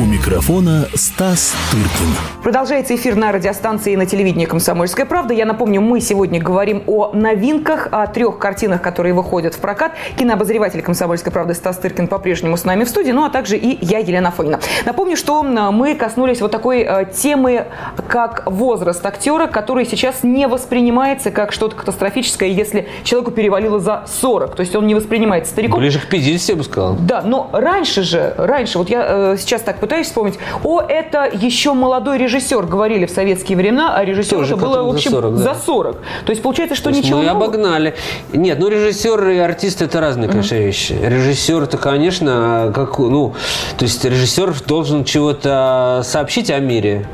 У 0.00 0.06
микрофона 0.06 0.88
Стас 0.94 1.54
Тыркин. 1.70 2.14
Продолжается 2.42 2.94
эфир 2.94 3.16
на 3.16 3.32
радиостанции 3.32 3.92
и 3.92 3.96
на 3.96 4.06
телевидении 4.06 4.46
«Комсомольская 4.46 5.04
правда». 5.04 5.34
Я 5.34 5.44
напомню, 5.44 5.80
мы 5.80 6.00
сегодня 6.00 6.40
говорим 6.40 6.84
о 6.86 7.10
новинках, 7.12 7.88
о 7.90 8.06
трех 8.06 8.38
картинах, 8.38 8.80
которые 8.80 9.12
выходят 9.12 9.54
в 9.54 9.58
прокат. 9.58 9.92
Кинообозреватель 10.16 10.80
«Комсомольской 10.80 11.30
правды» 11.32 11.52
Стас 11.54 11.76
Тыркин 11.78 12.06
по-прежнему 12.06 12.56
с 12.56 12.64
нами 12.64 12.84
в 12.84 12.88
студии, 12.88 13.10
ну 13.10 13.24
а 13.24 13.30
также 13.30 13.58
и 13.58 13.84
я, 13.84 13.98
Елена 13.98 14.30
Фонина. 14.30 14.60
Напомню, 14.86 15.16
что 15.16 15.42
мы 15.42 15.94
коснулись 15.96 16.40
вот 16.40 16.52
такой 16.52 16.80
э, 16.80 17.06
темы, 17.12 17.66
как 18.08 18.44
возраст 18.46 19.04
актера, 19.04 19.48
который 19.48 19.84
сейчас 19.84 20.22
не 20.22 20.46
воспринимается 20.48 21.30
как 21.30 21.52
что-то 21.52 21.76
катастрофическое, 21.76 22.48
если 22.48 22.88
человеку 23.04 23.32
перевалило 23.32 23.80
за 23.80 24.04
40. 24.06 24.54
То 24.54 24.60
есть 24.60 24.74
он 24.76 24.86
не 24.86 24.94
воспринимается 24.94 25.52
стариком. 25.52 25.80
Ближе 25.80 25.98
к 25.98 26.06
50, 26.06 26.48
я 26.48 26.56
бы 26.56 26.64
сказал. 26.64 26.96
Да, 27.00 27.17
да, 27.22 27.28
но 27.28 27.50
раньше 27.52 28.02
же, 28.02 28.34
раньше, 28.36 28.78
вот 28.78 28.90
я 28.90 29.32
э, 29.32 29.36
сейчас 29.38 29.62
так 29.62 29.78
пытаюсь 29.78 30.06
вспомнить, 30.06 30.38
о, 30.64 30.80
это 30.80 31.28
еще 31.32 31.72
молодой 31.72 32.18
режиссер, 32.18 32.66
говорили 32.66 33.06
в 33.06 33.10
советские 33.10 33.56
времена, 33.56 33.94
а 33.96 34.04
режиссер 34.04 34.42
это 34.42 34.56
было, 34.56 34.82
в 34.82 34.90
общем, 34.90 35.10
за 35.10 35.16
40, 35.16 35.36
да. 35.36 35.54
за 35.54 35.60
40. 35.60 35.96
То 36.26 36.30
есть 36.30 36.42
получается, 36.42 36.74
что 36.74 36.84
То 36.84 36.90
есть 36.90 37.04
ничего 37.04 37.18
мы 37.18 37.26
нового... 37.26 37.46
обогнали. 37.46 37.94
Нет, 38.32 38.58
ну 38.58 38.68
режиссер 38.68 39.28
и 39.28 39.38
артист 39.38 39.82
это 39.82 40.00
разные, 40.00 40.28
конечно, 40.28 40.54
mm-hmm. 40.54 40.66
вещи. 40.66 40.92
Режиссер 40.92 41.62
это, 41.62 41.76
конечно, 41.76 42.72
как, 42.74 42.98
ну, 42.98 43.34
то 43.76 43.84
есть 43.84 44.04
режиссер 44.04 44.54
должен 44.66 45.04
чего-то 45.04 46.02
сообщить 46.04 46.50
о 46.50 46.58
мире 46.58 47.06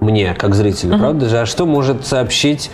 мне, 0.00 0.34
как 0.34 0.54
зрителю, 0.54 0.94
uh-huh. 0.94 0.98
правда 0.98 1.28
же? 1.28 1.38
А 1.38 1.46
что 1.46 1.66
может 1.66 2.06
сообщить 2.06 2.70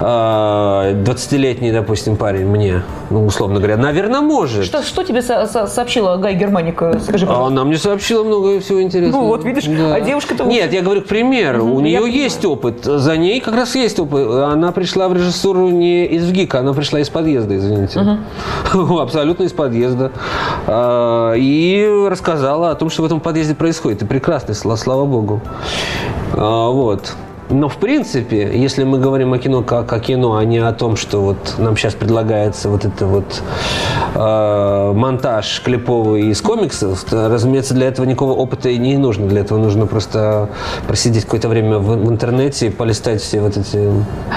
20-летний, 0.00 1.72
допустим, 1.72 2.16
парень 2.16 2.46
мне, 2.46 2.82
ну, 3.10 3.26
условно 3.26 3.58
говоря? 3.58 3.76
Наверное, 3.76 4.20
может. 4.20 4.64
Что, 4.64 4.82
что 4.82 5.02
тебе 5.02 5.22
со- 5.22 5.46
со- 5.46 5.66
сообщила 5.66 6.16
Гай 6.16 6.34
Германика? 6.34 6.98
Скажи, 7.00 7.26
пожалуйста. 7.26 7.52
Она 7.52 7.64
мне 7.64 7.76
сообщила 7.78 8.22
много 8.22 8.60
всего 8.60 8.80
интересного. 8.80 9.22
Ну, 9.22 9.28
вот 9.28 9.44
видишь, 9.44 9.64
да. 9.64 9.96
а 9.96 10.00
девушка-то... 10.00 10.44
Нет, 10.44 10.72
я 10.72 10.82
говорю, 10.82 11.02
к 11.02 11.06
примеру, 11.06 11.64
uh-huh. 11.64 11.72
у 11.72 11.80
нее 11.80 12.02
есть 12.08 12.44
опыт. 12.44 12.84
За 12.84 13.16
ней 13.16 13.40
как 13.40 13.54
раз 13.54 13.74
есть 13.74 13.98
опыт. 13.98 14.28
Она 14.30 14.70
пришла 14.70 15.08
в 15.08 15.14
режиссуру 15.14 15.68
не 15.68 16.06
из 16.06 16.24
ВГИКа, 16.28 16.60
она 16.60 16.72
пришла 16.72 17.00
из 17.00 17.08
подъезда, 17.08 17.56
извините. 17.56 17.98
Uh-huh. 17.98 19.02
Абсолютно 19.02 19.44
из 19.44 19.52
подъезда. 19.52 20.12
А, 20.66 21.32
и 21.34 22.06
рассказала 22.08 22.70
о 22.70 22.74
том, 22.76 22.88
что 22.88 23.02
в 23.02 23.06
этом 23.06 23.20
подъезде 23.20 23.54
происходит. 23.54 24.02
И 24.02 24.06
прекрасно, 24.06 24.54
слава 24.54 25.04
богу. 25.06 25.40
А, 26.34 26.68
вот. 26.70 27.14
Но 27.50 27.68
в 27.68 27.76
принципе, 27.76 28.50
если 28.54 28.84
мы 28.84 28.98
говорим 28.98 29.32
о 29.32 29.38
кино 29.38 29.62
как 29.62 29.92
о 29.92 30.00
кино, 30.00 30.36
а 30.36 30.44
не 30.44 30.58
о 30.58 30.72
том, 30.72 30.96
что 30.96 31.20
вот 31.20 31.54
нам 31.58 31.76
сейчас 31.76 31.94
предлагается 31.94 32.68
вот 32.68 32.84
это 32.84 33.06
вот 33.06 33.42
э, 34.14 34.92
монтаж 34.94 35.62
клиповый 35.64 36.28
из 36.28 36.42
комиксов, 36.42 37.02
то, 37.04 37.28
разумеется, 37.28 37.74
для 37.74 37.88
этого 37.88 38.04
никакого 38.04 38.32
опыта 38.32 38.68
и 38.68 38.76
не 38.76 38.98
нужно. 38.98 39.26
Для 39.26 39.40
этого 39.40 39.58
нужно 39.58 39.86
просто 39.86 40.50
просидеть 40.86 41.24
какое-то 41.24 41.48
время 41.48 41.78
в, 41.78 41.96
в 41.96 42.10
интернете 42.10 42.66
и 42.66 42.70
полистать 42.70 43.22
все 43.22 43.40
вот 43.40 43.56
эти... 43.56 43.90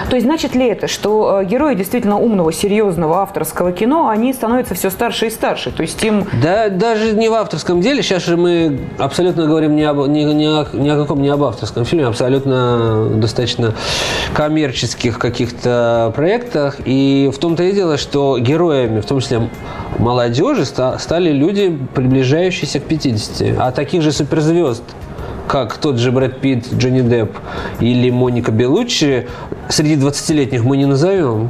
То 0.10 0.16
есть 0.16 0.26
значит 0.26 0.56
ли 0.56 0.68
это, 0.68 0.88
что 0.88 1.42
э, 1.42 1.46
герои 1.46 1.76
действительно 1.76 2.18
умного, 2.18 2.54
серьезного 2.54 3.22
авторского 3.22 3.74
кино, 3.74 4.08
они 4.08 4.34
становятся 4.34 4.74
все 4.74 4.90
старше 4.90 5.28
и 5.28 5.30
старше? 5.30 5.72
То 5.72 5.82
есть 5.82 6.02
им... 6.04 6.26
Да, 6.42 6.70
даже 6.70 7.14
не 7.14 7.28
в 7.28 7.34
авторском 7.34 7.82
деле. 7.82 8.04
Сейчас 8.04 8.26
же 8.26 8.38
мы 8.38 8.80
абсолютно 8.98 9.48
говорим 9.48 9.76
не, 9.76 9.84
об, 9.84 10.08
не, 10.08 10.24
не, 10.24 10.48
о, 10.48 10.66
ни 10.74 10.90
о 10.90 10.98
каком 10.98 11.22
не 11.22 11.30
об 11.30 11.44
авторском 11.44 11.84
фильме, 11.84 12.08
абсолютно 12.08 13.01
достаточно 13.10 13.74
коммерческих 14.34 15.20
каких-то 15.20 16.12
проектах. 16.16 16.78
И 16.86 17.30
в 17.34 17.38
том-то 17.38 17.64
и 17.64 17.72
дело, 17.72 17.98
что 17.98 18.38
героями, 18.40 19.02
в 19.02 19.06
том 19.06 19.20
числе 19.20 19.50
молодежи, 20.00 20.66
стали 20.66 21.32
люди, 21.32 21.78
приближающиеся 21.94 22.80
к 22.80 22.84
50. 22.84 23.58
А 23.60 23.72
таких 23.72 24.02
же 24.02 24.12
суперзвезд, 24.12 24.84
как 25.48 25.78
тот 25.78 25.98
же 25.98 26.12
Брэд 26.12 26.40
Питт, 26.40 26.74
Джонни 26.74 27.02
Депп 27.02 27.38
или 27.80 28.10
Моника 28.10 28.52
Белуччи, 28.52 29.28
среди 29.70 29.96
20-летних 29.96 30.64
мы 30.64 30.78
не 30.78 30.86
назовем. 30.86 31.50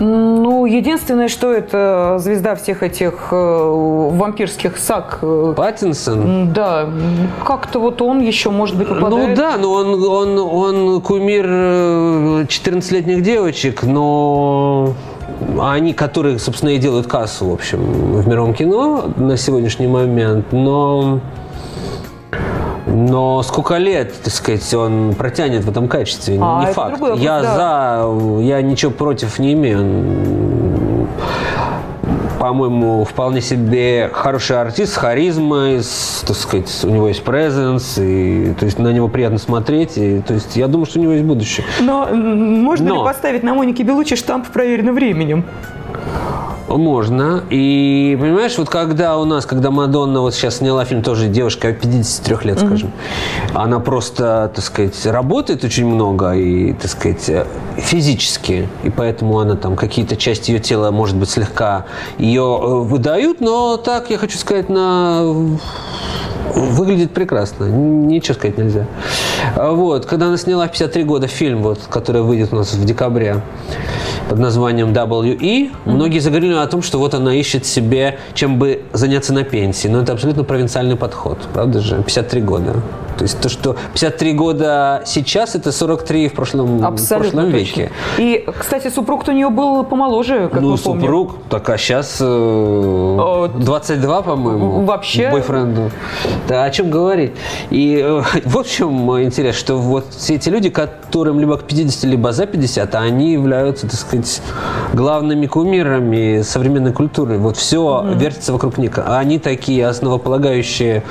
Ну, 0.00 0.66
единственное, 0.66 1.28
что 1.28 1.52
это 1.52 2.16
звезда 2.18 2.54
всех 2.56 2.82
этих 2.82 3.28
э, 3.30 4.10
вампирских 4.12 4.76
саг. 4.76 5.18
э, 5.22 5.54
Паттинсон? 5.56 6.52
Да, 6.52 6.88
как-то 7.44 7.78
вот 7.78 8.02
он 8.02 8.20
еще, 8.20 8.50
может 8.50 8.76
быть, 8.76 8.88
попадает. 8.88 9.30
Ну 9.30 9.36
да, 9.36 9.56
но 9.56 9.72
он, 9.72 10.02
он, 10.04 10.38
он 10.38 11.00
кумир 11.00 11.46
э, 11.46 12.44
14-летних 12.48 13.22
девочек, 13.22 13.82
но 13.84 14.94
они, 15.60 15.92
которые, 15.92 16.38
собственно, 16.38 16.70
и 16.70 16.78
делают 16.78 17.06
кассу, 17.06 17.46
в 17.46 17.52
общем, 17.52 17.78
в 17.80 18.26
мировом 18.26 18.54
кино 18.54 19.04
на 19.16 19.36
сегодняшний 19.36 19.86
момент, 19.86 20.46
но... 20.52 21.20
Но 22.94 23.42
сколько 23.42 23.76
лет, 23.76 24.12
так 24.22 24.32
сказать, 24.32 24.72
он 24.72 25.14
протянет 25.14 25.64
в 25.64 25.70
этом 25.70 25.88
качестве? 25.88 26.38
А, 26.40 26.60
не 26.60 26.66
это 26.66 26.74
факт. 26.74 26.98
другой 26.98 27.18
я 27.18 27.42
да. 27.42 27.54
за, 28.04 28.42
я 28.42 28.62
ничего 28.62 28.92
против 28.92 29.38
не 29.40 29.52
имею. 29.54 31.08
По-моему, 32.38 33.04
вполне 33.04 33.40
себе 33.40 34.10
хороший 34.12 34.60
артист 34.60 34.92
с 34.92 34.96
харизмой, 34.96 35.82
с, 35.82 36.22
так 36.26 36.36
сказать, 36.36 36.84
у 36.84 36.90
него 36.90 37.08
есть 37.08 37.24
презенс, 37.24 37.98
и 37.98 38.54
то 38.58 38.66
есть 38.66 38.78
на 38.78 38.92
него 38.92 39.08
приятно 39.08 39.38
смотреть, 39.38 39.96
и, 39.96 40.20
то 40.20 40.34
есть 40.34 40.54
я 40.54 40.68
думаю, 40.68 40.86
что 40.86 40.98
у 41.00 41.02
него 41.02 41.12
есть 41.12 41.24
будущее. 41.24 41.66
Но 41.80 42.06
можно 42.06 42.86
Но. 42.86 42.96
ли 42.96 43.04
поставить 43.04 43.42
на 43.42 43.54
Монике 43.54 43.82
Белучи 43.82 44.14
штамп 44.14 44.48
проверено 44.48 44.92
временем? 44.92 45.44
Можно. 46.68 47.44
И 47.50 48.16
понимаешь, 48.20 48.56
вот 48.58 48.68
когда 48.68 49.18
у 49.18 49.24
нас, 49.24 49.46
когда 49.46 49.70
Мадонна 49.70 50.20
вот 50.20 50.34
сейчас 50.34 50.56
сняла 50.58 50.84
фильм, 50.84 51.02
тоже 51.02 51.28
девушка 51.28 51.72
53 51.72 52.36
лет, 52.44 52.58
скажем, 52.58 52.92
она 53.52 53.80
просто, 53.80 54.50
так 54.54 54.64
сказать, 54.64 55.06
работает 55.06 55.64
очень 55.64 55.86
много 55.86 56.32
и, 56.32 56.72
так 56.72 56.90
сказать, 56.90 57.30
физически, 57.76 58.68
и 58.82 58.90
поэтому 58.90 59.38
она 59.38 59.56
там 59.56 59.76
какие-то 59.76 60.16
части 60.16 60.50
ее 60.52 60.58
тела, 60.58 60.90
может 60.90 61.16
быть, 61.16 61.30
слегка 61.30 61.86
ее 62.18 62.58
э, 62.60 62.66
выдают, 62.80 63.40
но 63.40 63.76
так, 63.76 64.10
я 64.10 64.18
хочу 64.18 64.38
сказать, 64.38 64.68
на 64.68 65.58
Выглядит 66.54 67.12
прекрасно, 67.12 67.64
ничего 67.64 68.34
сказать 68.34 68.58
нельзя. 68.58 68.86
А 69.56 69.72
Вот, 69.72 70.06
когда 70.06 70.26
она 70.26 70.36
сняла 70.36 70.66
в 70.66 70.72
53 70.72 71.04
года 71.04 71.26
фильм, 71.26 71.62
вот, 71.62 71.80
который 71.88 72.22
выйдет 72.22 72.52
у 72.52 72.56
нас 72.56 72.72
в 72.74 72.84
декабре, 72.84 73.42
под 74.28 74.38
названием 74.38 74.92
WE, 74.92 75.70
многие 75.84 76.18
заговорили 76.18 76.54
о 76.54 76.66
том, 76.66 76.82
что 76.82 76.98
вот 76.98 77.14
она 77.14 77.34
ищет 77.34 77.66
себе, 77.66 78.18
чем 78.34 78.58
бы 78.58 78.82
заняться 78.92 79.32
на 79.32 79.44
пенсии. 79.44 79.88
Но 79.88 80.00
это 80.00 80.12
абсолютно 80.12 80.44
провинциальный 80.44 80.96
подход, 80.96 81.38
правда 81.52 81.80
же? 81.80 82.02
53 82.02 82.40
года. 82.40 82.74
То 83.16 83.22
есть 83.22 83.40
то, 83.40 83.48
что 83.48 83.76
53 83.92 84.32
года 84.32 85.02
сейчас, 85.06 85.54
это 85.54 85.72
43 85.72 86.28
в 86.28 86.32
прошлом, 86.32 86.78
в 86.78 86.84
Абсолютно 86.86 87.30
прошлом 87.42 87.52
точно. 87.52 87.80
веке. 87.82 87.92
И, 88.18 88.46
кстати, 88.58 88.88
супруг-то 88.88 89.32
у 89.32 89.34
нее 89.34 89.50
был 89.50 89.84
помоложе, 89.84 90.48
как 90.52 90.60
ну, 90.60 90.72
мы 90.72 90.78
помним. 90.78 91.00
супруг, 91.02 91.36
так 91.48 91.68
а 91.68 91.78
сейчас 91.78 92.20
Э, 92.20 93.48
22, 93.54 94.22
по-моему. 94.22 94.84
вообще- 94.84 95.30
Бойфренду. 95.30 95.90
Да, 96.48 96.64
о 96.64 96.70
чем 96.70 96.90
говорить. 96.90 97.32
И 97.70 98.00
э, 98.04 98.22
вот 98.44 98.66
в 98.66 98.70
чем 98.70 99.10
интерес, 99.22 99.56
что 99.56 99.76
вот 99.76 100.06
все 100.16 100.34
эти 100.34 100.48
люди, 100.48 100.70
которым 100.70 101.38
либо 101.40 101.56
к 101.56 101.64
50, 101.64 102.04
либо 102.04 102.32
за 102.32 102.46
50, 102.46 102.94
они 102.94 103.32
являются, 103.32 103.86
так 103.88 103.98
сказать, 103.98 104.42
главными 104.92 105.46
кумирами 105.46 106.42
современной 106.42 106.92
культуры. 106.92 107.38
Вот 107.38 107.56
все 107.56 108.04
вертится 108.16 108.52
вокруг 108.52 108.78
них. 108.78 108.98
А 108.98 109.18
они 109.18 109.38
такие 109.38 109.86
основополагающие, 109.86 111.02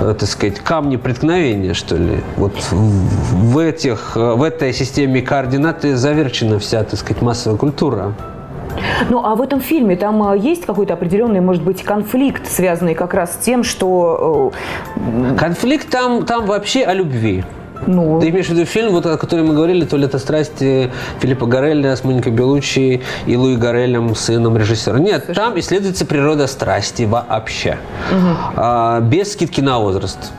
э, 0.00 0.14
так 0.18 0.28
сказать, 0.28 0.58
камни 0.60 0.96
преткновения, 1.22 1.74
что 1.74 1.96
ли. 1.96 2.20
Вот 2.36 2.52
в, 2.70 3.58
этих, 3.58 4.16
э, 4.16 4.34
в 4.34 4.42
этой 4.42 4.72
системе 4.72 5.22
координат 5.22 5.84
и 5.84 5.92
заверчена 5.92 6.58
вся, 6.58 6.82
так 6.82 6.98
сказать, 6.98 7.22
массовая 7.22 7.56
культура. 7.58 8.12
Ну, 9.08 9.24
а 9.24 9.34
в 9.36 9.42
этом 9.42 9.60
фильме 9.60 9.96
там 9.96 10.22
а, 10.22 10.34
есть 10.36 10.66
какой-то 10.66 10.94
определенный, 10.94 11.40
может 11.40 11.62
быть, 11.62 11.82
конфликт, 11.82 12.48
связанный 12.50 12.94
как 12.94 13.14
раз 13.14 13.34
с 13.34 13.36
тем, 13.36 13.62
что... 13.62 14.52
Конфликт 15.38 15.88
там, 15.90 16.24
там 16.24 16.46
вообще 16.46 16.82
о 16.82 16.94
любви. 16.94 17.44
э, 17.44 17.84
Ну, 17.86 18.20
Ты 18.20 18.30
имеешь 18.30 18.46
в 18.46 18.50
виду 18.50 18.64
фильм, 18.64 18.92
вот, 18.92 19.06
о 19.06 19.16
котором 19.16 19.46
мы 19.48 19.54
говорили, 19.54 19.84
«То 19.84 19.96
лето 19.98 20.18
страсти» 20.18 20.90
Филиппа 21.20 21.46
Гарелля 21.46 21.94
с 21.94 22.02
Моникой 22.02 22.32
Белучи 22.32 23.02
и 23.26 23.36
Луи 23.36 23.56
Гарелем, 23.56 24.14
сыном 24.16 24.56
режиссера. 24.56 24.98
Нет, 24.98 25.30
там 25.34 25.56
исследуется 25.58 26.04
природа 26.04 26.46
страсти 26.48 27.04
вообще. 27.04 27.76
А, 28.56 29.00
без 29.00 29.32
скидки 29.32 29.60
на 29.60 29.78
возраст. 29.78 30.32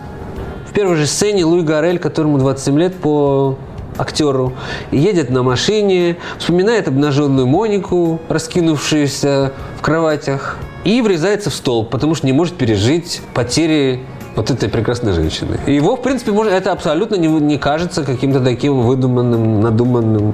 В 0.74 0.76
первой 0.76 0.96
же 0.96 1.06
сцене 1.06 1.46
Луи 1.46 1.62
Гарель, 1.62 2.00
которому 2.00 2.40
27 2.40 2.80
лет 2.80 2.96
по 2.96 3.60
актеру, 3.96 4.54
едет 4.90 5.30
на 5.30 5.44
машине, 5.44 6.18
вспоминает 6.40 6.88
обнаженную 6.88 7.46
Монику, 7.46 8.20
раскинувшуюся 8.28 9.54
в 9.78 9.84
кроватях, 9.84 10.58
и 10.84 11.04
врезается 11.04 11.52
в 11.52 11.54
столб, 11.54 11.92
потому 11.92 12.16
что 12.16 12.26
не 12.26 12.34
может 12.34 12.56
пережить 12.56 13.22
потери 13.36 14.00
вот 14.36 14.50
этой 14.50 14.68
прекрасной 14.68 15.14
женщины. 15.14 15.60
И 15.68 15.76
его, 15.76 15.96
в 15.96 16.02
принципе, 16.02 16.32
может, 16.32 16.52
это 16.52 16.72
абсолютно 16.72 17.18
не, 17.18 17.28
не 17.28 17.60
кажется 17.60 18.04
каким-то 18.04 18.40
таким 18.40 18.82
выдуманным, 18.82 19.62
надуманным. 19.62 20.34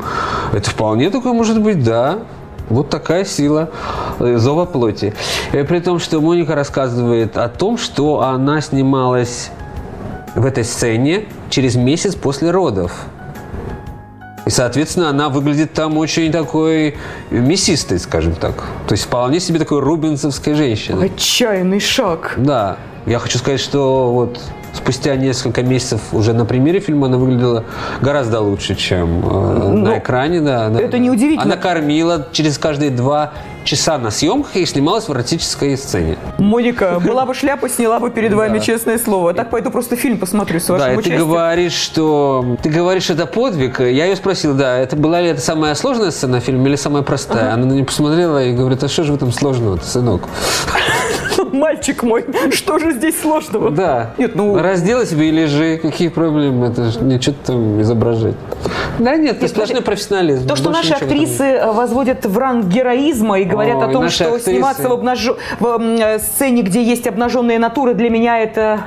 Это 0.54 0.69
вполне 0.69 1.10
такое 1.10 1.34
может 1.34 1.62
быть, 1.62 1.84
да. 1.84 2.19
Вот 2.69 2.89
такая 2.89 3.25
сила 3.25 3.71
э, 4.19 4.38
зова 4.38 4.63
плоти. 4.63 5.13
Э, 5.52 5.65
При 5.65 5.82
том, 5.82 5.99
что 5.99 6.21
Моника 6.21 6.56
рассказывает 6.56 7.36
о 7.36 7.49
том, 7.49 7.78
что 7.78 8.21
она 8.21 8.62
снималась 8.62 9.52
в 10.36 10.46
этой 10.46 10.63
сцене 10.63 11.26
через 11.50 11.76
месяц 11.76 12.15
после 12.15 12.52
родов. 12.52 12.92
И, 14.46 14.52
соответственно, 14.52 15.10
она 15.10 15.30
выглядит 15.30 15.74
там 15.74 15.98
очень 15.98 16.32
такой 16.32 16.98
мясистой, 17.30 18.00
скажем 18.00 18.34
так. 18.34 18.56
То 18.88 18.94
есть 18.94 19.04
вполне 19.04 19.39
себе 19.39 19.60
такой 19.60 19.80
рубинсовской 19.80 20.56
женщиной. 20.56 21.08
отчаянный 21.08 21.80
шаг. 21.80 22.34
Да. 22.38 22.78
Я 23.06 23.20
хочу 23.20 23.38
сказать, 23.38 23.60
что 23.60 24.12
вот 24.12 24.39
спустя 24.74 25.15
несколько 25.15 25.62
месяцев 25.62 26.02
уже 26.12 26.34
на 26.34 26.46
примере 26.46 26.80
фильма 26.80 27.08
она 27.08 27.18
выглядела 27.18 27.63
гораздо 28.02 28.39
лучше, 28.39 28.76
чем 28.76 29.20
э, 29.20 29.60
Ну, 29.70 29.78
на 29.78 30.00
экране. 30.00 30.42
Да, 30.42 30.70
да. 30.70 30.80
это 30.82 30.98
неудивительно. 30.98 31.44
Она 31.44 31.58
кормила 31.58 32.28
через 32.32 32.58
каждые 32.58 32.92
два 32.92 33.34
часа 33.63 33.98
на 33.98 34.12
съемках 34.12 34.56
и 34.56 34.65
снималась 34.65 35.08
в 35.08 35.12
эротической 35.12 35.78
сцене. 35.78 36.17
Моника, 36.38 37.00
была 37.06 37.26
бы 37.26 37.34
шляпа, 37.34 37.69
сняла 37.69 38.00
бы 38.00 38.10
перед 38.10 38.34
вами, 38.34 38.58
Да. 38.60 38.63
честное 38.63 38.98
слово. 38.98 39.34
Так 39.34 39.50
пойду 39.50 39.69
просто 39.72 39.95
фильм 39.95 40.17
посмотрю 40.17 40.60
с 40.60 40.69
вашим 40.69 40.86
да, 40.86 40.91
и 40.91 40.95
ты 40.95 41.00
участием. 41.00 41.28
говоришь, 41.28 41.74
что 41.74 42.58
ты 42.63 42.69
говоришь, 42.69 43.10
это 43.10 43.26
подвиг. 43.26 43.80
Я 43.80 44.06
ее 44.06 44.15
спросил, 44.15 44.54
да, 44.54 44.78
это 44.78 44.95
была 44.95 45.22
ли 45.22 45.28
это 45.30 45.41
самая 45.41 45.76
сложная 45.76 46.12
сцена 46.12 46.39
в 46.39 46.43
фильме 46.43 46.67
или 46.67 46.76
самая 46.76 47.04
простая? 47.04 47.54
Она 47.54 47.65
на 47.65 47.74
меня 47.74 47.86
посмотрела 47.86 48.43
и 48.43 48.54
говорит, 48.54 48.84
а 48.84 48.88
что 48.88 49.04
же 49.04 49.13
в 49.13 49.15
этом 49.15 49.32
сложного, 49.32 49.78
сынок? 49.78 50.24
Мальчик 51.51 52.03
мой, 52.03 52.25
что 52.51 52.79
же 52.79 52.93
здесь 52.93 53.19
сложного? 53.19 53.71
Да. 53.71 54.12
Нет, 54.17 54.35
ну... 54.35 54.57
Раздела 54.57 55.05
себе 55.05 55.29
и 55.29 55.31
лежи. 55.31 55.77
Какие 55.81 56.09
проблемы? 56.09 56.67
Это 56.67 56.91
же 56.91 56.99
не 57.01 57.19
что-то 57.19 57.47
там 57.47 57.81
изображать. 57.81 58.35
Да 58.99 59.15
нет, 59.15 59.38
это 59.38 59.47
сплошной 59.47 59.81
профессионализм. 59.81 60.47
То, 60.47 60.55
что 60.55 60.69
наши 60.69 60.93
актрисы 60.93 61.43
э, 61.43 61.71
возводят 61.71 62.25
в 62.25 62.38
ранг 62.38 62.65
героизма 62.65 63.39
и 63.39 63.45
говорят 63.45 63.77
Ой, 63.77 63.85
о 63.85 63.91
том, 63.91 64.09
что 64.09 64.25
актрисы. 64.25 64.51
сниматься 64.51 64.89
в, 64.89 64.91
обнажо- 64.91 65.38
в, 65.59 65.81
э, 65.81 66.19
сцене, 66.19 66.62
где 66.62 66.83
есть 66.83 67.07
обнаженные 67.07 67.59
натуры, 67.59 67.93
для 67.93 68.09
меня 68.09 68.39
это, 68.39 68.79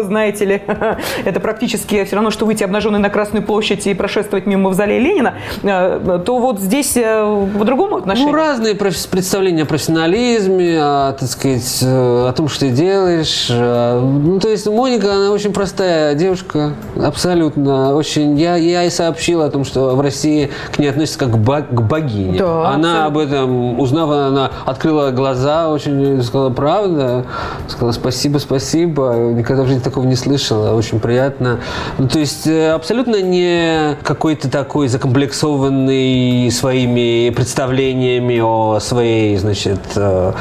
знаете 0.04 0.44
ли, 0.44 0.62
это 1.24 1.40
практически 1.40 2.04
все 2.04 2.16
равно, 2.16 2.30
что 2.30 2.46
выйти 2.46 2.64
обнаженной 2.64 2.98
на 2.98 3.10
Красную 3.10 3.44
площадь 3.44 3.86
и 3.86 3.94
прошествовать 3.94 4.46
мимо 4.46 4.64
мавзолея 4.64 5.00
Ленина, 5.00 5.34
э, 5.62 6.20
то 6.24 6.38
вот 6.38 6.60
здесь 6.60 6.92
по-другому 6.92 7.96
отношение. 7.96 8.32
Ну, 8.32 8.38
разные 8.38 8.74
представления 8.74 9.62
о 9.62 9.66
профессионализме, 9.66 10.78
о, 10.80 11.12
так 11.12 11.28
сказать, 11.28 11.82
о 12.28 12.32
том, 12.36 12.48
что 12.48 12.60
ты 12.60 12.70
делаешь. 12.70 13.46
Э, 13.50 14.00
Ну, 14.00 14.38
то 14.40 14.48
есть 14.48 14.66
Моника, 14.66 15.12
она 15.14 15.30
очень 15.30 15.52
простая 15.52 16.14
девушка, 16.14 16.72
абсолютно. 17.02 17.94
Очень. 17.94 18.38
Я, 18.38 18.56
я 18.56 18.84
и 18.84 18.90
сообщил 18.90 19.42
о 19.42 19.50
том, 19.50 19.64
что 19.64 19.94
в 19.96 20.00
России 20.00 20.50
к 20.72 20.78
ней 20.78 20.88
относятся 20.88 21.18
как 21.20 21.32
к, 21.32 21.36
ба- 21.36 21.62
к 21.62 21.82
богине. 21.82 22.38
Да, 22.38 22.70
она 22.70 23.06
об 23.06 23.18
этом 23.18 23.78
узнав, 23.80 24.10
она 24.10 24.50
открыла 24.66 25.10
глаза, 25.10 25.68
очень 25.70 26.22
сказала 26.22 26.50
правда, 26.50 27.24
сказала 27.68 27.92
спасибо, 27.92 28.38
спасибо. 28.38 29.14
Никогда 29.34 29.62
в 29.62 29.66
жизни 29.66 29.80
такого 29.80 30.04
не 30.04 30.16
слышала, 30.16 30.74
очень 30.74 31.00
приятно. 31.00 31.60
Ну, 31.98 32.08
то 32.08 32.18
есть 32.18 32.46
э, 32.46 32.70
абсолютно 32.72 33.20
не 33.22 33.96
какой-то 34.02 34.50
такой 34.50 34.88
закомплексованный 34.88 36.50
своими 36.50 37.30
представлениями 37.30 38.40
о 38.40 38.78
своей, 38.80 39.36
значит, 39.36 39.80
э, 39.96 40.32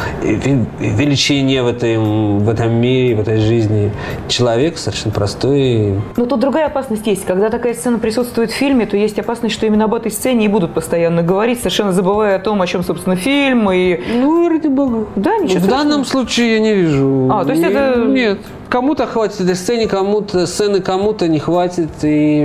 величине 1.50 1.64
в 1.64 1.68
этом, 1.68 2.40
в 2.40 2.50
этом 2.50 2.74
мире, 2.74 3.16
в 3.16 3.20
этой 3.22 3.38
жизни. 3.40 3.92
Человек 4.28 4.78
совершенно 4.78 5.14
простой. 5.14 5.96
Но 6.18 6.26
тут 6.26 6.40
другая 6.40 6.68
опасность 6.68 7.06
есть. 7.08 7.26
Когда 7.26 7.50
такая 7.50 7.74
сцена 7.74 8.00
присутствует 8.00 8.52
в 8.52 8.54
фильме, 8.54 8.86
то 8.86 8.98
есть 8.98 9.18
опасность, 9.20 9.56
что 9.56 9.66
именно 9.66 9.86
об 9.86 9.94
этой 9.94 10.12
сцене 10.12 10.46
и 10.46 10.48
будут 10.48 10.74
постоянно 10.74 11.24
говорить, 11.24 11.60
совершенно 11.60 11.92
забывая 11.94 12.36
о 12.36 12.40
том, 12.40 12.62
о 12.62 12.68
чем, 12.68 12.84
собственно, 12.84 13.16
фильм. 13.16 13.72
И... 13.72 14.00
Ну, 14.22 14.50
ради 14.50 14.68
бога. 14.68 15.06
Да, 15.16 15.38
ничего 15.38 15.60
В 15.60 15.64
страшного. 15.64 15.84
данном 15.90 16.06
случае 16.06 16.54
я 16.54 16.60
не 16.60 16.74
вижу. 16.74 17.30
А, 17.32 17.44
то 17.46 17.52
есть 17.52 17.62
Не- 17.64 17.70
это- 17.70 18.00
Нет. 18.06 18.40
Кому-то 18.70 19.08
хватит 19.08 19.42
этой 19.42 19.56
сцены, 19.56 19.88
кому-то 19.88 20.46
сцены 20.46 20.82
кому-то 20.82 21.28
не 21.28 21.40
хватит, 21.40 21.90
и 22.04 22.44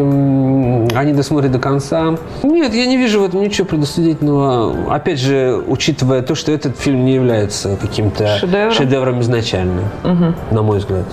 они 0.95 1.13
досмотрят 1.13 1.53
до 1.53 1.59
конца. 1.59 2.17
Нет, 2.43 2.75
я 2.75 2.87
не 2.87 2.97
вижу 2.97 3.21
в 3.21 3.25
этом 3.25 3.43
ничего 3.43 3.67
предосудительного. 3.67 4.95
Опять 4.95 5.21
же, 5.21 5.63
учитывая 5.67 6.23
то, 6.23 6.35
что 6.35 6.51
этот 6.53 6.79
фильм 6.79 7.05
не 7.05 7.15
является 7.15 7.77
каким-то 7.77 8.39
шедевром, 8.39 8.73
шедевром 8.73 9.21
изначально, 9.21 9.83
угу. 10.03 10.35
на 10.51 10.63
мой 10.63 10.79
взгляд. 10.79 11.07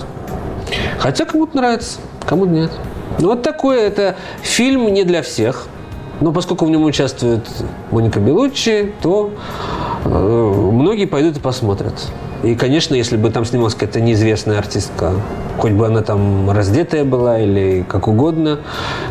Хотя 0.98 1.24
кому-то 1.24 1.56
нравится, 1.56 1.98
кому-то 2.26 2.50
нет. 2.50 2.70
Ну, 3.18 3.28
вот 3.28 3.42
такой 3.42 3.80
это 3.80 4.16
фильм 4.42 4.92
не 4.92 5.04
для 5.04 5.22
всех. 5.22 5.66
Но 6.20 6.32
поскольку 6.32 6.66
в 6.66 6.70
нем 6.70 6.84
участвует 6.84 7.44
Моника 7.90 8.20
Белуччи, 8.20 8.92
то 9.02 9.32
многие 10.04 11.06
пойдут 11.06 11.36
и 11.36 11.40
посмотрят. 11.40 11.94
И, 12.42 12.56
конечно, 12.56 12.94
если 12.94 13.16
бы 13.16 13.30
там 13.30 13.44
снималась 13.44 13.74
какая-то 13.74 14.00
неизвестная 14.00 14.58
артистка, 14.58 15.12
хоть 15.58 15.72
бы 15.72 15.86
она 15.86 16.02
там 16.02 16.50
раздетая 16.50 17.04
была 17.04 17.38
или 17.38 17.84
как 17.88 18.08
угодно, 18.08 18.58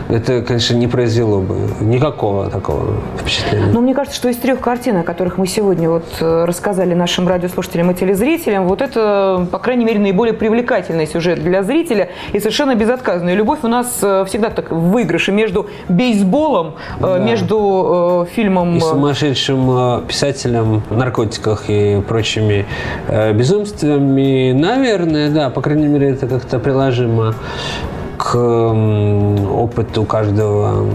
это, 0.10 0.42
конечно, 0.42 0.76
не 0.76 0.88
произвело 0.88 1.40
бы 1.40 1.56
никакого 1.80 2.50
такого 2.50 2.98
впечатления. 3.18 3.72
Но 3.72 3.80
мне 3.80 3.94
кажется, 3.94 4.18
что 4.18 4.28
из 4.28 4.36
трех 4.36 4.60
картин, 4.60 4.98
о 4.98 5.04
которых 5.04 5.38
мы 5.38 5.48
сегодня 5.48 5.90
вот 5.90 6.04
э, 6.20 6.44
рассказали 6.46 6.94
нашим 6.94 7.26
радиослушателям 7.26 7.92
и 7.92 7.94
телезрителям, 7.94 8.68
вот 8.68 8.82
это, 8.82 9.48
по 9.50 9.60
крайней 9.60 9.86
мере, 9.86 10.00
наиболее 10.00 10.34
привлекательный 10.34 11.08
сюжет 11.08 11.42
для 11.42 11.64
зрителя 11.64 12.10
и 12.34 12.40
совершенно 12.40 12.76
безотказная. 12.76 13.36
Любовь 13.36 13.60
у 13.64 13.70
нас 13.70 14.00
э, 14.02 14.26
всегда 14.28 14.50
так 14.50 14.72
в 14.72 14.92
выигрыше 14.92 15.32
между 15.32 15.68
бейсболом, 15.88 16.76
э, 17.00 17.02
да. 17.02 17.20
между 17.20 18.28
фильмом... 18.34 18.76
И 18.76 18.82
сумасшедшим 18.82 20.06
писателем, 20.06 20.81
наркотиках 20.90 21.70
и 21.70 22.02
прочими 22.08 22.66
безумствами. 23.34 24.52
Наверное, 24.54 25.30
да, 25.30 25.50
по 25.50 25.62
крайней 25.62 25.88
мере, 25.88 26.10
это 26.10 26.28
как-то 26.28 26.60
приложимо 26.60 27.36
к 28.18 28.36
опыту 28.36 30.04
каждого 30.06 30.86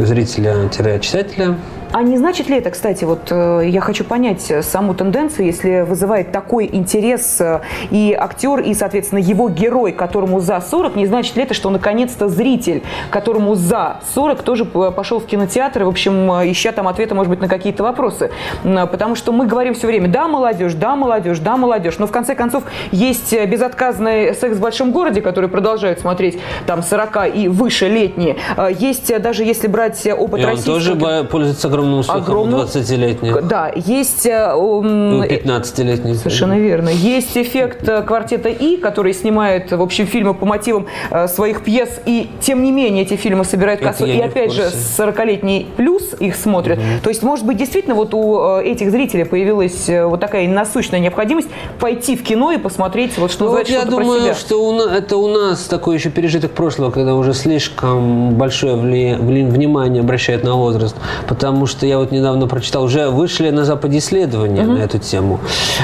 зрителя-читателя. 0.00 1.56
А 1.92 2.02
не 2.02 2.18
значит 2.18 2.48
ли 2.48 2.56
это, 2.56 2.70
кстати, 2.70 3.04
вот 3.04 3.32
э, 3.32 3.62
я 3.66 3.80
хочу 3.80 4.04
понять 4.04 4.52
саму 4.62 4.94
тенденцию, 4.94 5.46
если 5.46 5.80
вызывает 5.80 6.30
такой 6.30 6.68
интерес 6.70 7.40
э, 7.40 7.62
и 7.90 8.16
актер, 8.16 8.60
и, 8.60 8.74
соответственно, 8.74 9.18
его 9.18 9.48
герой, 9.48 9.90
которому 9.90 10.38
за 10.38 10.60
40, 10.60 10.94
не 10.94 11.06
значит 11.06 11.34
ли 11.34 11.42
это, 11.42 11.52
что 11.52 11.68
наконец-то 11.68 12.28
зритель, 12.28 12.84
которому 13.10 13.56
за 13.56 13.96
40 14.14 14.42
тоже 14.42 14.64
пошел 14.64 15.18
в 15.18 15.26
кинотеатр, 15.26 15.82
и, 15.82 15.84
в 15.84 15.88
общем, 15.88 16.30
э, 16.30 16.52
ища 16.52 16.70
там 16.70 16.86
ответы, 16.86 17.16
может 17.16 17.28
быть, 17.28 17.40
на 17.40 17.48
какие-то 17.48 17.82
вопросы. 17.82 18.30
Потому 18.62 19.16
что 19.16 19.32
мы 19.32 19.46
говорим 19.46 19.74
все 19.74 19.88
время, 19.88 20.06
да, 20.06 20.28
молодежь, 20.28 20.74
да, 20.74 20.94
молодежь, 20.94 21.40
да, 21.40 21.56
молодежь, 21.56 21.98
но 21.98 22.06
в 22.06 22.12
конце 22.12 22.36
концов 22.36 22.62
есть 22.92 23.34
безотказный 23.46 24.34
секс 24.36 24.56
в 24.56 24.60
большом 24.60 24.92
городе, 24.92 25.22
который 25.22 25.48
продолжают 25.48 25.98
смотреть 25.98 26.38
там 26.66 26.84
40 26.84 27.34
и 27.34 27.48
выше 27.48 27.88
летние. 27.88 28.36
Есть 28.78 29.20
даже 29.20 29.42
если 29.42 29.66
брать 29.66 30.06
опыт 30.06 30.40
и 30.40 30.44
российского... 30.44 30.74
он 30.74 30.80
тоже 30.80 31.24
пользуется 31.24 31.68
огромным 31.80 32.00
успехом 32.00 32.22
огромным, 32.22 32.60
20-летний. 32.60 33.32
Да, 33.42 33.72
есть... 33.74 34.26
15-летний. 34.26 36.12
Э, 36.12 36.14
Совершенно 36.14 36.58
верно. 36.58 36.88
Есть 36.88 37.36
эффект 37.36 37.88
э, 37.88 38.02
квартета 38.02 38.48
И, 38.48 38.76
который 38.76 39.14
снимает, 39.14 39.72
в 39.72 39.82
общем, 39.82 40.06
фильмы 40.06 40.34
по 40.34 40.46
мотивам 40.46 40.86
э, 41.10 41.28
своих 41.28 41.62
пьес, 41.62 42.00
и 42.06 42.30
тем 42.40 42.62
не 42.62 42.72
менее 42.72 43.04
эти 43.04 43.14
фильмы 43.14 43.44
собирают 43.44 43.80
кассу. 43.80 44.06
И 44.06 44.18
опять 44.20 44.52
же, 44.52 44.70
40-летний 44.98 45.68
плюс 45.76 46.14
их 46.18 46.36
смотрят. 46.36 46.78
Угу. 46.78 46.86
То 47.02 47.10
есть, 47.10 47.22
может 47.22 47.46
быть, 47.46 47.56
действительно 47.56 47.94
вот 47.94 48.14
у 48.14 48.58
этих 48.58 48.90
зрителей 48.90 49.24
появилась 49.24 49.88
вот 49.88 50.20
такая 50.20 50.48
насущная 50.48 51.00
необходимость 51.00 51.48
пойти 51.78 52.16
в 52.16 52.22
кино 52.22 52.52
и 52.52 52.58
посмотреть, 52.58 53.16
вот 53.18 53.30
что 53.30 53.46
ну, 53.46 53.50
вот 53.52 53.68
я 53.68 53.84
думаю, 53.84 54.34
что 54.34 54.56
у 54.68 54.72
нас, 54.72 54.90
это 54.90 55.16
у 55.16 55.28
нас 55.28 55.64
такой 55.64 55.96
еще 55.96 56.10
пережиток 56.10 56.52
прошлого, 56.52 56.90
когда 56.90 57.14
уже 57.14 57.32
слишком 57.34 58.34
большое 58.34 58.76
вли, 58.76 59.14
внимание 59.14 60.00
обращают 60.00 60.44
на 60.44 60.54
возраст. 60.54 60.96
Потому 61.28 61.66
что 61.70 61.86
я 61.86 61.98
вот 61.98 62.10
недавно 62.10 62.46
прочитал, 62.46 62.84
уже 62.84 63.08
вышли 63.08 63.50
на 63.50 63.64
Западе 63.64 63.98
исследования 63.98 64.62
угу. 64.62 64.72
на 64.72 64.78
эту 64.78 64.98
тему. 64.98 65.40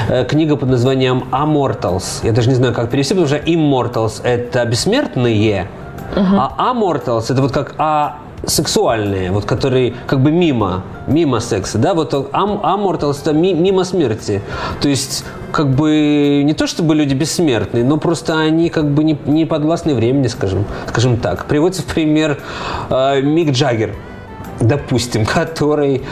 Э, 0.09 0.25
книга 0.25 0.55
под 0.55 0.69
названием 0.69 1.23
«Amortals». 1.31 2.21
Я 2.23 2.31
даже 2.31 2.49
не 2.49 2.55
знаю, 2.55 2.73
как 2.73 2.91
перевести, 2.91 3.13
потому 3.13 3.27
что 3.27 3.37
«Immortals»– 3.37 4.21
это 4.23 4.65
бессмертные, 4.65 5.67
угу. 6.15 6.35
а 6.37 6.73
«Amortals»– 6.73 7.25
это 7.29 7.41
вот 7.41 7.51
как 7.51 7.75
«а» 7.77 8.17
сексуальные, 8.45 9.31
вот 9.31 9.45
которые 9.45 9.93
как 10.05 10.21
бы 10.21 10.31
мимо, 10.31 10.83
мимо 11.07 11.39
секса, 11.39 11.77
да, 11.77 11.93
вот 11.93 12.13
ам, 12.33 12.59
аморталс 12.63 13.21
это 13.21 13.33
ми, 13.33 13.53
мимо 13.53 13.83
смерти. 13.83 14.41
То 14.81 14.89
есть 14.89 15.25
как 15.51 15.69
бы 15.73 16.43
не 16.45 16.53
то 16.53 16.67
чтобы 16.67 16.95
люди 16.95 17.13
бессмертные, 17.13 17.83
но 17.83 17.97
просто 17.97 18.37
они 18.37 18.69
как 18.69 18.89
бы 18.89 19.03
не, 19.03 19.17
не 19.25 19.45
подвластны 19.45 19.95
времени, 19.95 20.27
скажем, 20.27 20.65
скажем 20.87 21.17
так. 21.17 21.45
Приводится 21.45 21.81
в 21.81 21.85
пример 21.85 22.39
э, 22.89 23.21
Мик 23.21 23.51
Джаггер 23.51 23.95
допустим, 24.59 25.25
который, 25.25 26.03